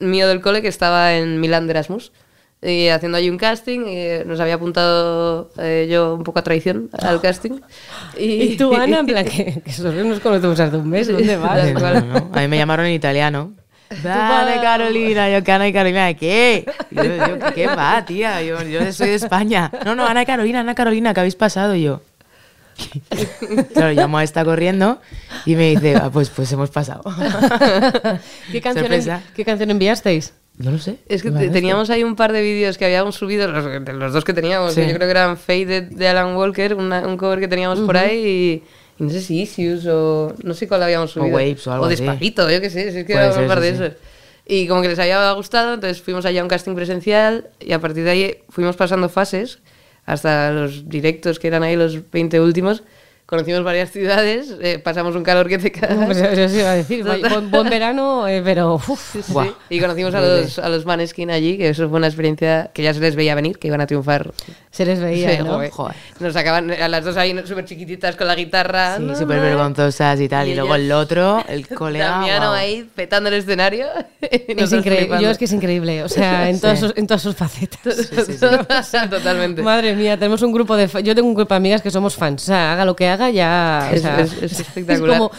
mío 0.00 0.28
del 0.28 0.40
cole 0.42 0.60
que 0.60 0.68
estaba 0.68 1.14
en 1.14 1.40
Milán 1.40 1.66
de 1.66 1.70
Erasmus. 1.72 2.12
Y 2.60 2.88
haciendo 2.88 3.16
allí 3.18 3.30
un 3.30 3.38
casting, 3.38 3.86
y 3.86 4.24
nos 4.26 4.40
había 4.40 4.54
apuntado 4.54 5.48
eh, 5.58 5.86
yo 5.88 6.14
un 6.16 6.24
poco 6.24 6.40
a 6.40 6.42
traición 6.42 6.90
al 6.92 7.20
casting. 7.22 7.60
Y 8.18 8.56
tú, 8.56 8.74
Ana, 8.74 8.98
en 8.98 9.06
plan, 9.12 9.24
que, 9.24 9.62
que 9.64 9.72
solo 9.72 9.92
nos 10.04 10.18
conocemos 10.20 10.58
hace 10.58 10.76
un 10.76 10.90
mes, 10.90 11.06
¿dónde 11.06 11.36
vas? 11.36 11.72
No, 11.72 11.80
no, 11.80 12.00
no. 12.00 12.30
A 12.34 12.40
mí 12.40 12.48
me 12.48 12.58
llamaron 12.58 12.84
en 12.86 12.92
italiano. 12.92 13.54
Dale, 14.02 14.60
Carolina, 14.60 15.30
yo 15.30 15.42
que 15.42 15.52
Ana 15.52 15.68
y 15.68 15.72
Carolina, 15.72 16.12
¿qué? 16.14 16.64
Yo, 16.90 17.02
yo, 17.04 17.38
¿qué 17.54 17.66
va, 17.66 18.04
tía? 18.04 18.42
Yo, 18.42 18.62
yo 18.62 18.92
soy 18.92 19.08
de 19.08 19.14
España. 19.14 19.70
No, 19.84 19.94
no, 19.94 20.06
Ana 20.06 20.22
y 20.22 20.26
Carolina, 20.26 20.60
Ana 20.60 20.72
y 20.72 20.74
Carolina, 20.74 21.14
¿qué 21.14 21.20
habéis 21.20 21.36
pasado? 21.36 21.74
Y 21.74 21.82
yo. 21.84 22.00
Claro, 23.74 23.92
llamo 23.92 24.18
a 24.18 24.24
esta 24.24 24.44
corriendo 24.44 25.00
y 25.46 25.56
me 25.56 25.70
dice, 25.70 25.96
"Ah, 25.96 26.10
pues, 26.12 26.30
pues 26.30 26.50
hemos 26.52 26.70
pasado. 26.70 27.02
¿Qué 28.52 28.60
canción, 28.60 28.84
Sorpresa. 28.86 29.22
¿Qué 29.34 29.44
canción 29.44 29.70
enviasteis? 29.70 30.32
No 30.58 30.72
lo 30.72 30.78
sé. 30.78 30.98
Es 31.08 31.22
que 31.22 31.30
¿Qué 31.32 31.38
te- 31.38 31.46
va 31.48 31.52
teníamos 31.52 31.90
ahí 31.90 32.02
un 32.04 32.16
par 32.16 32.32
de 32.32 32.42
vídeos 32.42 32.78
que 32.78 32.84
habíamos 32.84 33.14
subido, 33.16 33.46
los, 33.48 33.64
los 33.64 34.12
dos 34.12 34.24
que 34.24 34.32
teníamos, 34.34 34.74
Sí. 34.74 34.80
que 34.82 34.88
yo 34.88 34.94
creo 34.94 35.06
que 35.06 35.10
eran 35.12 35.36
Faded 35.36 35.84
de 35.90 36.08
Alan 36.08 36.34
Walker, 36.36 36.74
una- 36.74 37.00
un 37.06 37.16
cover 37.16 37.38
que 37.40 37.48
teníamos 37.48 37.80
por 37.80 37.96
ahí, 37.96 38.26
y 38.26 38.62
no 38.98 39.10
sé 39.10 39.20
si 39.20 39.40
Issues 39.42 39.86
o 39.86 40.34
no 40.42 40.54
sé 40.54 40.66
cuál 40.66 40.82
habíamos 40.82 41.12
subido. 41.12 41.34
Waves 41.34 41.66
o 41.66 41.72
algo 41.72 41.86
así. 41.86 41.96
Despacito, 41.96 42.50
yo 42.50 42.60
qué 42.60 42.70
sé, 42.70 42.92
si 42.92 42.98
es 42.98 43.06
que 43.06 43.12
era 43.12 43.32
un 43.32 43.46
par 43.46 43.60
de 43.60 43.70
sí. 43.70 43.82
esos. 43.82 43.92
Y 44.46 44.66
como 44.66 44.80
que 44.80 44.88
les 44.88 44.98
había 44.98 45.30
gustado, 45.32 45.74
entonces 45.74 46.00
fuimos 46.00 46.24
allá 46.24 46.40
a 46.40 46.42
un 46.42 46.48
casting 46.48 46.74
presencial 46.74 47.48
y 47.60 47.72
a 47.72 47.80
partir 47.80 48.04
de 48.04 48.10
ahí 48.10 48.38
fuimos 48.48 48.76
pasando 48.76 49.08
fases 49.08 49.58
hasta 50.06 50.52
los 50.52 50.88
directos 50.88 51.38
que 51.38 51.48
eran 51.48 51.62
ahí 51.62 51.76
los 51.76 52.10
20 52.10 52.40
últimos, 52.40 52.82
conocimos 53.28 53.62
varias 53.62 53.90
ciudades, 53.90 54.54
eh, 54.62 54.78
pasamos 54.78 55.14
un 55.14 55.22
calor 55.22 55.48
que 55.48 55.58
te 55.58 55.70
cagas. 55.72 56.06
Pues 56.06 56.16
eso, 56.16 56.40
eso 56.40 56.56
iba 56.58 56.70
a 56.70 56.74
decir. 56.74 57.04
Buen, 57.04 57.50
buen 57.50 57.68
verano, 57.70 58.26
eh, 58.26 58.40
pero 58.42 58.76
uf, 58.76 59.12
Sí, 59.12 59.22
sí, 59.22 59.32
sí. 59.34 59.50
Y 59.68 59.80
conocimos 59.80 60.14
a 60.14 60.20
los, 60.22 60.58
a 60.58 60.68
los 60.70 60.86
Maneskin 60.86 61.30
allí, 61.30 61.58
que 61.58 61.68
eso 61.68 61.88
fue 61.90 61.98
una 61.98 62.06
experiencia 62.06 62.70
que 62.72 62.82
ya 62.82 62.94
se 62.94 63.00
les 63.00 63.14
veía 63.16 63.34
venir, 63.34 63.58
que 63.58 63.68
iban 63.68 63.80
a 63.82 63.86
triunfar. 63.86 64.30
se 64.70 64.86
les 64.86 64.98
veía, 65.00 65.42
¿no? 65.42 65.54
joder. 65.54 65.70
Joder. 65.70 65.96
Nos 66.20 66.32
sacaban 66.32 66.70
a 66.70 66.88
las 66.88 67.04
dos 67.04 67.16
ahí 67.18 67.38
súper 67.44 67.66
chiquititas 67.66 68.16
con 68.16 68.26
la 68.26 68.34
guitarra. 68.34 68.96
Sí, 68.96 69.02
No, 69.02 69.14
súper 69.14 69.36
no. 69.36 69.42
vergonzosas 69.42 70.18
y 70.20 70.28
tal. 70.28 70.48
Y, 70.48 70.52
Y 70.52 70.54
luego 70.54 70.74
el 70.74 70.90
otro, 70.90 71.44
el 71.48 71.68
colega. 71.74 72.06
Damiano 72.10 72.46
guau. 72.46 72.54
ahí 72.54 72.88
petando 72.94 73.28
el 73.28 73.34
escenario. 73.34 73.86
Es 74.22 74.72
increíble. 74.72 74.98
flipando. 75.00 75.22
Yo 75.22 75.30
es 75.30 75.36
que 75.38 75.44
es 75.44 75.52
increíble. 75.52 76.02
O 76.02 76.08
sea, 76.08 76.48
en, 76.48 76.58
todas, 76.60 76.80
sus, 76.80 76.94
en 76.96 77.06
todas 77.06 77.20
sus 77.22 77.36
facetas. 77.36 78.10
Totalmente. 79.10 79.62
Madre 79.62 79.94
mía, 79.94 80.16
tenemos 80.18 80.42
un 80.42 80.52
grupo 80.52 80.76
de... 80.76 80.86
Yo 81.02 81.14
tengo 81.14 81.28
un 81.28 81.34
grupo 81.34 81.52
de 81.54 81.56
amigas 81.56 81.82
que 81.82 81.90
somos 81.90 82.14
fans. 82.14 82.42
O 82.44 82.46
sea, 82.46 82.72
haga 82.72 82.84
lo 82.84 82.96
que 82.96 83.06
haga, 83.08 83.17
ya... 83.30 83.88
o 83.90 83.94
Es- 83.94 84.02
sea, 84.02 84.20
es- 84.20 84.32
es 84.42 84.60
espectacular. 84.60 85.18
como, 85.18 85.30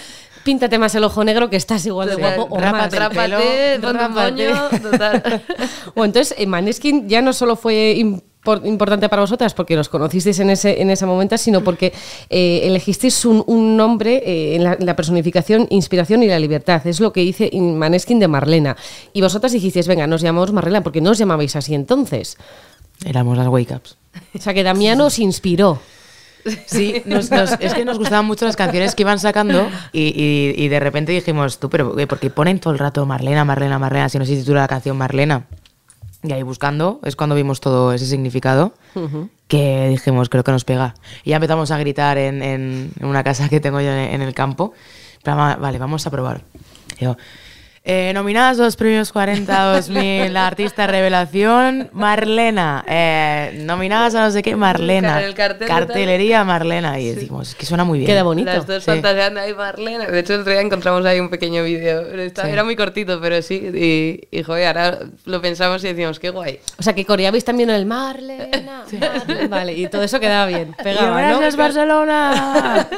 píntate 0.44 0.78
más 0.78 0.94
el 0.96 1.04
ojo 1.04 1.24
negro 1.24 1.50
que 1.50 1.56
estás 1.58 1.86
igual 1.86 2.10
de 2.10 2.16
guapo 2.16 2.48
o 2.50 2.60
rápate 2.60 3.00
más. 3.00 3.14
Rápate, 3.16 3.76
un 3.76 4.82
total. 4.82 5.44
Entonces, 5.96 6.36
eh, 6.38 6.46
Maneskin 6.48 7.08
ya 7.10 7.22
no 7.22 7.34
solo 7.34 7.56
fue 7.56 7.96
impor- 7.98 8.66
importante 8.66 9.10
para 9.10 9.22
vosotras 9.22 9.54
porque 9.54 9.76
los 9.76 9.90
conocisteis 9.90 10.40
en 10.40 10.50
ese, 10.50 10.82
en 10.82 10.90
ese 10.90 11.06
momento, 11.06 11.38
sino 11.38 11.62
porque 11.64 11.94
eh, 12.30 12.62
elegisteis 12.64 13.26
un, 13.26 13.44
un 13.48 13.76
nombre 13.78 14.24
eh, 14.26 14.56
en 14.56 14.64
la, 14.64 14.74
en 14.80 14.86
la 14.86 14.96
personificación, 14.96 15.68
inspiración 15.70 16.24
y 16.24 16.28
la 16.28 16.40
libertad. 16.40 16.86
Es 16.88 17.00
lo 17.00 17.12
que 17.14 17.22
dice 17.22 17.50
in- 17.52 17.78
Maneskin 17.78 18.20
de 18.20 18.28
Marlena. 18.28 18.78
Y 19.14 19.22
vosotras 19.22 19.52
dijisteis, 19.52 19.88
venga, 19.88 20.08
nos 20.08 20.22
llamamos 20.22 20.52
Marlena, 20.54 20.82
porque 20.82 21.02
no 21.02 21.12
os 21.12 21.18
llamabais 21.18 21.56
así 21.56 21.76
entonces. 21.76 22.38
Éramos 23.06 23.38
las 23.38 23.48
wake 23.48 23.76
ups. 23.76 23.98
O 24.34 24.40
sea, 24.42 24.54
que 24.54 24.64
Damiano 24.64 25.06
os 25.08 25.20
inspiró. 25.20 25.80
Sí, 26.66 27.02
nos- 27.06 27.30
nos- 27.32 27.52
es 27.60 27.74
que 27.74 27.86
nos 27.86 27.98
gustaban 27.98 28.26
mucho 28.26 28.46
las 28.46 28.56
canciones 28.56 28.96
que 28.96 29.04
iban 29.04 29.20
sacando 29.20 29.70
y, 29.92 30.02
y- 30.16 30.54
y 30.64 30.68
de 30.70 30.80
repente 30.80 31.12
dijimos, 31.12 31.60
tú, 31.60 31.70
pero 31.70 31.98
eh, 32.00 32.08
¿por 32.08 32.20
qué 32.20 32.30
ponen 32.30 32.60
todo 32.60 32.74
el 32.74 32.80
rato 32.80 33.06
Marlena, 33.06 33.44
Marlena, 33.46 33.78
Marlena? 33.80 34.10
Si 34.10 34.18
no 34.20 34.26
se 34.26 34.36
titula 34.36 34.62
la 34.62 34.68
canción 34.68 34.98
Marlena. 34.98 35.46
Y 36.24 36.34
ahí 36.34 36.44
buscando 36.44 37.00
es 37.04 37.16
cuando 37.16 37.34
vimos 37.36 37.62
todo 37.62 37.94
ese 37.94 38.06
significado 38.06 38.74
que 39.48 39.88
dijimos, 39.90 40.28
creo 40.30 40.44
que 40.44 40.52
nos 40.52 40.66
pega. 40.66 40.96
Y 41.24 41.30
ya 41.32 41.38
empezamos 41.38 41.72
a 41.72 41.78
gritar 41.78 42.18
en, 42.18 42.42
en- 42.44 42.92
en 43.00 43.06
una 43.08 43.24
casa 43.24 43.48
que 43.50 43.60
tengo 43.60 43.80
yo 43.82 43.92
en, 43.92 44.14
en 44.16 44.22
el 44.22 44.34
campo. 44.34 44.74
Pero, 45.24 45.38
va- 45.38 45.56
vale, 45.56 45.78
vamos 45.78 46.06
a 46.08 46.12
probar. 46.12 46.42
Y 47.00 47.06
yo, 47.06 47.16
eh, 47.92 48.12
nominadas 48.14 48.60
a 48.60 48.64
los 48.64 48.76
premios 48.76 49.12
40 49.12 49.64
2000, 49.74 50.32
la 50.32 50.46
artista 50.46 50.86
revelación, 50.86 51.90
Marlena. 51.92 52.84
Eh, 52.88 53.62
nominadas 53.66 54.14
a 54.14 54.26
no 54.26 54.32
sé 54.32 54.44
qué, 54.44 54.56
Marlena. 54.56 55.22
El 55.24 55.34
cartel. 55.34 55.68
Cartelería 55.68 56.44
Marlena. 56.44 57.00
Y 57.00 57.10
decimos, 57.16 57.50
es 57.50 57.56
que 57.56 57.66
suena 57.66 57.84
muy 57.84 58.00
bien. 58.00 58.08
Queda 58.12 58.22
bonito. 58.24 58.52
Las 58.52 58.68
dos 58.68 58.84
Sí. 58.84 58.92
fantaseando 58.92 59.40
ahí, 59.40 59.54
Marlena. 59.56 60.06
De 60.06 60.20
hecho, 60.20 60.36
el 60.36 60.42
otro 60.42 60.52
día 60.54 60.62
encontramos 60.62 61.04
ahí 61.06 61.20
un 61.20 61.30
pequeño 61.30 61.64
vídeo. 61.64 62.04
Sí. 62.30 62.42
Era 62.48 62.64
muy 62.64 62.76
cortito, 62.76 63.20
pero 63.20 63.42
sí. 63.42 63.56
Y, 63.74 64.38
y, 64.38 64.44
joder, 64.44 64.68
ahora 64.68 65.00
lo 65.26 65.42
pensamos 65.42 65.84
y 65.84 65.88
decimos, 65.88 66.20
qué 66.20 66.30
guay. 66.30 66.60
O 66.78 66.84
sea, 66.84 66.94
que 66.94 67.06
coreabais 67.06 67.44
también 67.44 67.72
el 67.72 67.86
Marlena, 67.88 68.84
Marlena. 68.90 69.48
Vale, 69.50 69.74
y 69.74 69.88
todo 69.88 70.04
eso 70.04 70.20
quedaba 70.20 70.46
bien, 70.46 70.76
pegaba, 70.84 71.22
¿no? 71.22 71.40
¡Gracias, 71.40 71.56
Barcelona! 71.56 72.88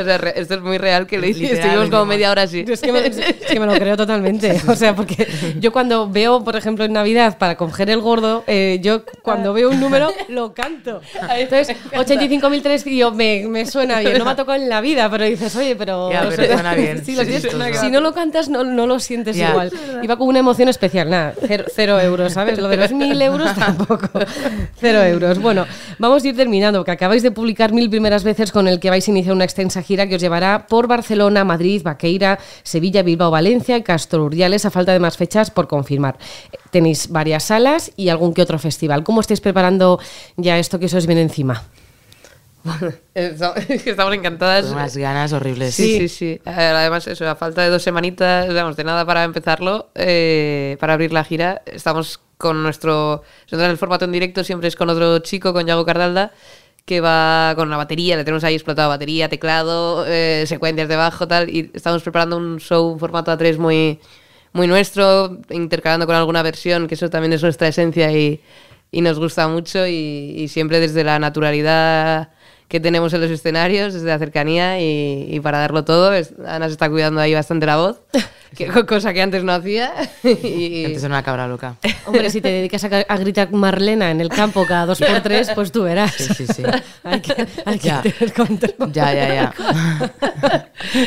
O 0.00 0.04
sea, 0.04 0.18
re- 0.18 0.34
esto 0.36 0.54
es 0.54 0.60
muy 0.62 0.78
real 0.78 1.06
que 1.06 1.18
lo 1.18 1.26
hicimos. 1.26 1.90
Como 1.90 2.06
media 2.06 2.30
hora 2.30 2.42
así. 2.42 2.64
Es 2.66 2.80
que, 2.80 2.92
me, 2.92 3.06
es 3.06 3.16
que 3.48 3.57
me 3.58 3.66
lo 3.66 3.74
creo 3.74 3.96
totalmente. 3.96 4.60
O 4.68 4.74
sea, 4.76 4.94
porque 4.94 5.26
yo 5.58 5.72
cuando 5.72 6.08
veo, 6.08 6.44
por 6.44 6.54
ejemplo, 6.56 6.84
en 6.84 6.92
Navidad, 6.92 7.38
para 7.38 7.56
coger 7.56 7.90
el 7.90 8.00
gordo, 8.00 8.44
eh, 8.46 8.78
yo 8.82 9.02
cuando 9.22 9.52
veo 9.52 9.70
un 9.70 9.80
número 9.80 10.12
lo 10.28 10.52
canto. 10.54 11.00
Entonces, 11.36 11.76
85.003 11.92 12.86
y 12.86 12.98
yo, 12.98 13.12
me, 13.12 13.46
me 13.48 13.66
suena 13.66 14.00
bien. 14.00 14.18
No 14.18 14.24
me 14.24 14.30
ha 14.32 14.36
tocado 14.36 14.60
en 14.60 14.68
la 14.68 14.80
vida, 14.80 15.08
pero 15.10 15.24
dices, 15.24 15.54
oye, 15.56 15.74
pero... 15.76 16.10
Ya, 16.12 16.26
pero 16.28 16.52
suena 16.54 16.74
bien. 16.74 17.04
sí, 17.04 17.14
lo 17.16 17.22
Sí, 17.24 17.28
tienes- 17.30 17.42
sí. 17.74 17.80
si 17.80 17.90
no 17.90 18.00
lo 18.00 18.12
cantas, 18.12 18.48
no, 18.48 18.64
no 18.64 18.86
lo 18.86 18.98
sientes 19.00 19.36
Ya. 19.36 19.50
igual. 19.50 19.72
Iba 20.02 20.16
con 20.16 20.28
una 20.28 20.38
emoción 20.38 20.68
especial. 20.68 21.08
Nada, 21.10 21.34
cero, 21.46 21.64
cero 21.74 22.00
euros, 22.00 22.32
¿sabes? 22.32 22.58
Lo 22.58 22.68
de 22.68 22.76
los 22.76 22.92
mil 22.92 23.20
euros 23.20 23.54
tampoco. 23.54 24.08
Cero 24.80 25.02
euros. 25.02 25.38
Bueno, 25.40 25.66
vamos 25.98 26.22
a 26.24 26.28
ir 26.28 26.36
terminando, 26.36 26.78
porque 26.80 26.92
acabáis 26.92 27.22
de 27.22 27.30
publicar 27.30 27.72
mil 27.72 27.90
primeras 27.90 28.24
veces 28.24 28.52
con 28.52 28.68
el 28.68 28.78
que 28.80 28.90
vais 28.90 29.06
a 29.06 29.10
iniciar 29.10 29.34
una 29.34 29.44
extensa 29.44 29.82
gira 29.82 30.06
que 30.06 30.14
os 30.16 30.20
llevará 30.20 30.66
por 30.68 30.86
Barcelona, 30.86 31.44
Madrid, 31.44 31.82
Vaqueira, 31.82 32.38
Sevilla, 32.62 33.02
Bilbao, 33.02 33.30
Valencia 33.38 33.76
y 33.76 33.84
Castro 33.84 34.24
Urdiales, 34.24 34.66
a 34.66 34.70
falta 34.72 34.92
de 34.92 34.98
más 34.98 35.16
fechas 35.16 35.52
por 35.52 35.68
confirmar. 35.68 36.18
Tenéis 36.72 37.08
varias 37.08 37.44
salas 37.44 37.92
y 37.94 38.08
algún 38.08 38.34
que 38.34 38.42
otro 38.42 38.58
festival. 38.58 39.04
¿Cómo 39.04 39.20
estáis 39.20 39.40
preparando 39.40 40.00
ya 40.36 40.58
esto 40.58 40.80
que 40.80 40.88
se 40.88 40.96
os 40.96 41.06
viene 41.06 41.22
encima? 41.22 41.62
Estamos 43.14 44.14
encantadas. 44.14 44.66
Con 44.66 44.74
unas 44.74 44.96
ganas 44.96 45.32
horribles. 45.32 45.72
Sí, 45.72 45.98
sí, 46.00 46.08
sí. 46.08 46.40
Ver, 46.44 46.74
Además, 46.74 47.06
eso, 47.06 47.28
a 47.28 47.36
falta 47.36 47.62
de 47.62 47.68
dos 47.68 47.84
semanitas, 47.84 48.52
vamos, 48.52 48.76
de 48.76 48.82
nada 48.82 49.06
para 49.06 49.22
empezarlo, 49.22 49.90
eh, 49.94 50.76
para 50.80 50.94
abrir 50.94 51.12
la 51.12 51.22
gira, 51.22 51.62
estamos 51.66 52.20
con 52.38 52.64
nuestro... 52.64 53.22
Nosotros 53.44 53.70
el 53.70 53.78
formato 53.78 54.04
en 54.04 54.10
directo 54.10 54.42
siempre 54.42 54.66
es 54.66 54.74
con 54.74 54.90
otro 54.90 55.20
chico, 55.20 55.52
con 55.52 55.64
Yago 55.64 55.86
Cardalda, 55.86 56.32
que 56.88 57.00
va 57.02 57.52
con 57.54 57.68
la 57.70 57.76
batería, 57.76 58.16
le 58.16 58.24
tenemos 58.24 58.42
ahí 58.44 58.54
explotado 58.54 58.88
batería, 58.88 59.28
teclado, 59.28 60.06
eh, 60.06 60.44
secuencias 60.46 60.88
de 60.88 60.96
bajo, 60.96 61.28
tal, 61.28 61.50
y 61.50 61.70
estamos 61.74 62.02
preparando 62.02 62.38
un 62.38 62.58
show, 62.58 62.90
un 62.90 62.98
formato 62.98 63.30
A3 63.30 63.58
muy, 63.58 64.00
muy 64.54 64.66
nuestro, 64.66 65.38
intercalando 65.50 66.06
con 66.06 66.16
alguna 66.16 66.42
versión, 66.42 66.88
que 66.88 66.94
eso 66.94 67.10
también 67.10 67.34
es 67.34 67.42
nuestra 67.42 67.68
esencia 67.68 68.10
y, 68.10 68.40
y 68.90 69.02
nos 69.02 69.18
gusta 69.18 69.46
mucho, 69.48 69.86
y 69.86 70.48
siempre 70.48 70.80
desde 70.80 71.04
la 71.04 71.18
naturalidad 71.18 72.30
que 72.68 72.80
tenemos 72.80 73.14
en 73.14 73.22
los 73.22 73.30
escenarios, 73.30 73.94
desde 73.94 74.06
la 74.06 74.18
cercanía 74.18 74.78
y, 74.80 75.26
y 75.30 75.40
para 75.40 75.58
darlo 75.58 75.84
todo. 75.84 76.12
Es- 76.12 76.34
Ana 76.46 76.66
se 76.66 76.72
está 76.72 76.90
cuidando 76.90 77.18
ahí 77.20 77.32
bastante 77.32 77.64
la 77.64 77.76
voz, 77.78 77.96
que, 78.56 78.66
cosa 78.86 79.14
que 79.14 79.22
antes 79.22 79.42
no 79.42 79.52
hacía. 79.52 79.90
y, 80.22 80.84
Antes 80.84 81.02
era 81.02 81.14
una 81.14 81.22
cabra 81.22 81.48
loca. 81.48 81.76
Hombre, 82.04 82.28
si 82.30 82.40
te 82.42 82.48
dedicas 82.48 82.84
a, 82.84 82.88
a 83.08 83.16
gritar 83.16 83.50
Marlena 83.52 84.10
en 84.10 84.20
el 84.20 84.28
campo 84.28 84.66
cada 84.66 84.84
dos 84.84 84.98
por 84.98 85.20
tres, 85.22 85.50
pues 85.54 85.72
tú 85.72 85.82
verás. 85.84 86.12
Sí, 86.14 86.34
sí, 86.34 86.46
sí. 86.46 86.62
hay 87.04 87.20
que, 87.20 87.46
hay 87.64 87.78
que 87.78 87.88
Ya. 87.88 88.02
tener 88.02 88.32
control. 88.34 88.92
Ya, 88.92 89.14
ya, 89.14 89.28
ya. 89.34 89.54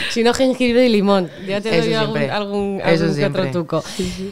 si 0.10 0.24
no, 0.24 0.34
jengibre 0.34 0.86
y 0.86 0.90
limón. 0.90 1.30
Ya 1.48 1.62
te 1.62 1.78
Eso 1.78 1.86
doy 1.86 1.94
algún, 1.94 2.18
algún, 2.32 2.82
Eso 2.82 2.90
algún 2.90 3.08
que 3.10 3.14
siempre. 3.14 3.42
otro 3.50 3.52
tuco. 3.62 3.84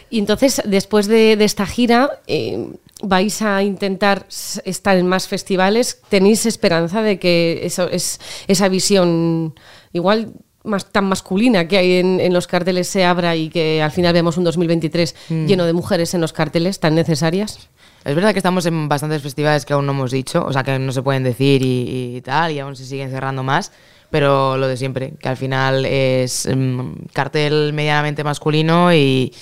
Y 0.10 0.20
entonces, 0.20 0.62
después 0.65 1.08
de, 1.08 1.36
de 1.36 1.46
esta 1.46 1.65
gira, 1.65 2.10
eh, 2.28 2.70
vais 3.01 3.41
a 3.41 3.63
intentar 3.63 4.25
estar 4.65 4.97
en 4.97 5.07
más 5.07 5.27
festivales. 5.27 6.01
¿Tenéis 6.09 6.45
esperanza 6.45 7.01
de 7.01 7.19
que 7.19 7.62
eso 7.63 7.89
es 7.89 8.19
esa 8.47 8.67
visión 8.69 9.55
igual 9.93 10.33
más 10.65 10.91
tan 10.91 11.05
masculina 11.05 11.67
que 11.67 11.77
hay 11.77 11.93
en, 11.93 12.19
en 12.19 12.33
los 12.33 12.45
carteles 12.45 12.88
se 12.89 13.05
abra 13.05 13.35
y 13.35 13.49
que 13.49 13.81
al 13.81 13.91
final 13.91 14.13
vemos 14.13 14.38
un 14.38 14.43
2023 14.43 15.15
Mm. 15.29 15.45
lleno 15.45 15.65
de 15.65 15.73
mujeres 15.73 16.13
en 16.13 16.21
los 16.21 16.33
carteles 16.33 16.79
tan 16.79 16.95
necesarias? 16.95 17.69
Es 18.03 18.15
verdad 18.15 18.33
que 18.33 18.39
estamos 18.39 18.65
en 18.65 18.88
bastantes 18.89 19.21
festivales 19.21 19.65
que 19.65 19.73
aún 19.73 19.85
no 19.85 19.93
hemos 19.93 20.12
dicho, 20.12 20.45
o 20.45 20.51
sea, 20.53 20.63
que 20.63 20.77
no 20.77 20.91
se 20.91 21.01
pueden 21.01 21.23
decir 21.23 21.62
y, 21.62 22.17
y 22.17 22.21
tal, 22.21 22.51
y 22.51 22.59
aún 22.59 22.75
se 22.75 22.85
siguen 22.85 23.09
cerrando 23.09 23.43
más, 23.43 23.71
pero 24.09 24.57
lo 24.57 24.67
de 24.67 24.77
siempre, 24.77 25.13
que 25.19 25.29
al 25.29 25.38
final 25.38 25.85
es 25.85 26.47
mm, 26.53 26.91
cartel 27.13 27.71
medianamente 27.73 28.23
masculino 28.23 28.93
y, 28.93 29.33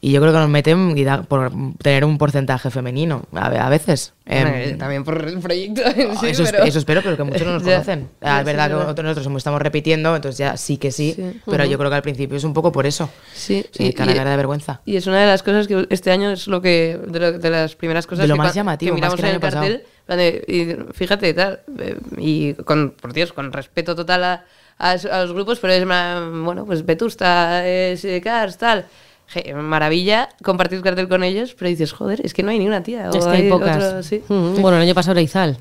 y 0.00 0.12
yo 0.12 0.20
creo 0.20 0.32
que 0.32 0.38
nos 0.38 0.48
meten 0.48 0.94
por 1.28 1.50
tener 1.82 2.04
un 2.04 2.18
porcentaje 2.18 2.70
femenino, 2.70 3.24
a, 3.32 3.48
ve- 3.48 3.58
a 3.58 3.68
veces. 3.68 4.12
Eh, 4.26 4.74
también 4.78 5.04
por 5.04 5.24
el 5.26 5.38
proyecto 5.38 5.82
en 5.86 6.16
sí, 6.20 6.26
eso, 6.28 6.42
es- 6.42 6.50
pero- 6.50 6.64
eso 6.64 6.78
espero, 6.78 7.00
pero 7.02 7.16
que 7.16 7.22
muchos 7.24 7.46
no 7.46 7.54
nos 7.54 7.62
conocen. 7.64 8.08
Ya, 8.20 8.34
es 8.34 8.38
sí, 8.40 8.44
verdad 8.46 8.66
es 8.66 8.72
que 8.94 9.02
nosotros 9.02 9.24
como 9.26 9.38
estamos 9.38 9.62
repitiendo, 9.62 10.14
entonces 10.16 10.38
ya 10.38 10.56
sí 10.56 10.76
que 10.78 10.90
sí, 10.92 11.12
Sí. 11.16 11.40
pero 11.46 11.64
yo 11.64 11.78
creo 11.78 11.90
que 11.90 11.96
al 11.96 12.02
principio 12.02 12.36
es 12.36 12.44
un 12.44 12.52
poco 12.52 12.72
por 12.72 12.86
eso. 12.86 13.08
Sí, 13.34 13.64
Sí, 13.72 13.92
cara, 13.92 14.14
cara 14.14 14.30
de 14.30 14.36
vergüenza. 14.36 14.80
Y 14.84 14.96
es 14.96 15.06
una 15.06 15.20
de 15.20 15.26
las 15.26 15.42
cosas 15.42 15.66
que 15.68 15.86
este 15.90 16.10
año 16.10 16.30
es 16.30 16.46
lo 16.48 16.60
que. 16.60 16.98
de, 17.06 17.18
lo- 17.20 17.38
de 17.38 17.50
las 17.50 17.74
primeras 17.76 18.06
cosas 18.06 18.22
De 18.24 18.28
lo 18.28 18.34
que, 18.34 18.38
más 18.38 18.54
llamativo, 18.54 18.94
que 18.96 19.00
más 19.00 19.14
miramos 19.14 19.20
que 19.20 19.22
el 19.22 19.28
en 19.28 19.34
el 19.34 19.40
pasado. 19.40 19.80
cartel. 20.06 20.44
y 20.88 20.92
fíjate, 20.94 21.34
tal. 21.34 21.60
eh, 21.78 21.96
Y 22.18 22.54
con, 22.54 22.90
por 22.90 23.12
Dios, 23.12 23.32
con 23.32 23.52
respeto 23.52 23.94
total 23.94 24.24
a, 24.24 24.44
a, 24.78 24.90
a 24.90 25.22
los 25.22 25.32
grupos, 25.32 25.58
pero 25.60 25.72
es. 25.72 25.84
Bueno, 25.86 26.64
pues 26.66 26.84
Vetusta, 26.84 27.66
es 27.66 28.04
eh, 28.04 28.20
Cars, 28.22 28.58
tal. 28.58 28.86
Maravilla 29.54 30.28
compartir 30.42 30.80
cartel 30.82 31.08
con 31.08 31.22
ellos, 31.24 31.54
pero 31.58 31.68
dices, 31.68 31.92
joder, 31.92 32.20
es 32.24 32.32
que 32.34 32.42
no 32.42 32.50
hay 32.50 32.58
ni 32.58 32.66
una 32.66 32.82
tía. 32.82 33.10
o 33.10 33.16
Es 33.16 33.24
que 33.26 33.30
hay 33.36 33.50
pocas. 33.50 33.76
otro- 33.84 34.02
sí. 34.02 34.22
Mm, 34.28 34.60
Bueno, 34.62 34.76
el 34.76 34.82
año 34.84 34.94
pasado 34.94 35.12
era 35.12 35.22
Izal. 35.22 35.58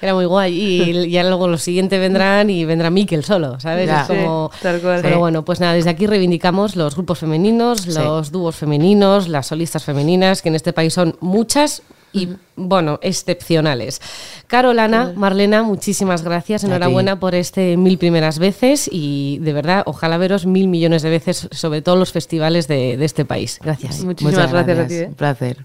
Era 0.00 0.14
muy 0.14 0.26
guay. 0.26 0.54
Y 0.54 1.10
ya 1.10 1.24
luego 1.24 1.48
los 1.48 1.62
siguientes 1.62 1.98
vendrán 1.98 2.50
y 2.50 2.64
vendrá 2.64 2.88
Miquel 2.90 3.24
solo, 3.24 3.58
¿sabes? 3.58 3.88
Ya. 3.88 4.02
Es 4.02 4.06
como... 4.06 4.50
Sí, 4.54 4.58
tal 4.62 4.80
cual. 4.80 5.00
Pero 5.02 5.14
Sí. 5.16 5.18
bueno, 5.18 5.44
pues 5.44 5.58
nada, 5.60 5.72
desde 5.72 5.90
aquí 5.90 6.06
reivindicamos 6.06 6.76
los 6.76 6.94
grupos 6.94 7.18
femeninos, 7.18 7.80
Sí. 7.80 7.92
los 7.94 8.30
dúos 8.30 8.54
femeninos, 8.54 9.28
las 9.28 9.48
solistas 9.48 9.82
femeninas, 9.84 10.40
que 10.40 10.50
en 10.50 10.54
este 10.54 10.72
país 10.72 10.94
son 10.94 11.16
muchas 11.20 11.82
y, 12.12 12.28
bueno, 12.56 12.98
excepcionales. 13.02 14.00
Carolana, 14.46 15.12
Marlena, 15.14 15.62
muchísimas 15.62 16.22
gracias. 16.22 16.64
Enhorabuena 16.64 17.20
por 17.20 17.34
este 17.34 17.76
mil 17.76 17.98
primeras 17.98 18.38
veces 18.38 18.88
y 18.90 19.38
de 19.40 19.52
verdad, 19.52 19.82
ojalá 19.86 20.18
veros 20.18 20.46
mil 20.46 20.68
millones 20.68 21.02
de 21.02 21.10
veces 21.10 21.48
sobre 21.50 21.82
todos 21.82 21.98
los 21.98 22.12
festivales 22.12 22.68
de, 22.68 22.96
de 22.96 23.04
este 23.04 23.24
país. 23.24 23.58
Gracias. 23.62 24.02
Muchísimas 24.04 24.34
Muchas 24.34 24.52
gracias 24.52 24.78
a 24.78 24.86
ti, 24.86 24.94
¿eh? 24.94 25.06
Un 25.08 25.14
placer. 25.14 25.64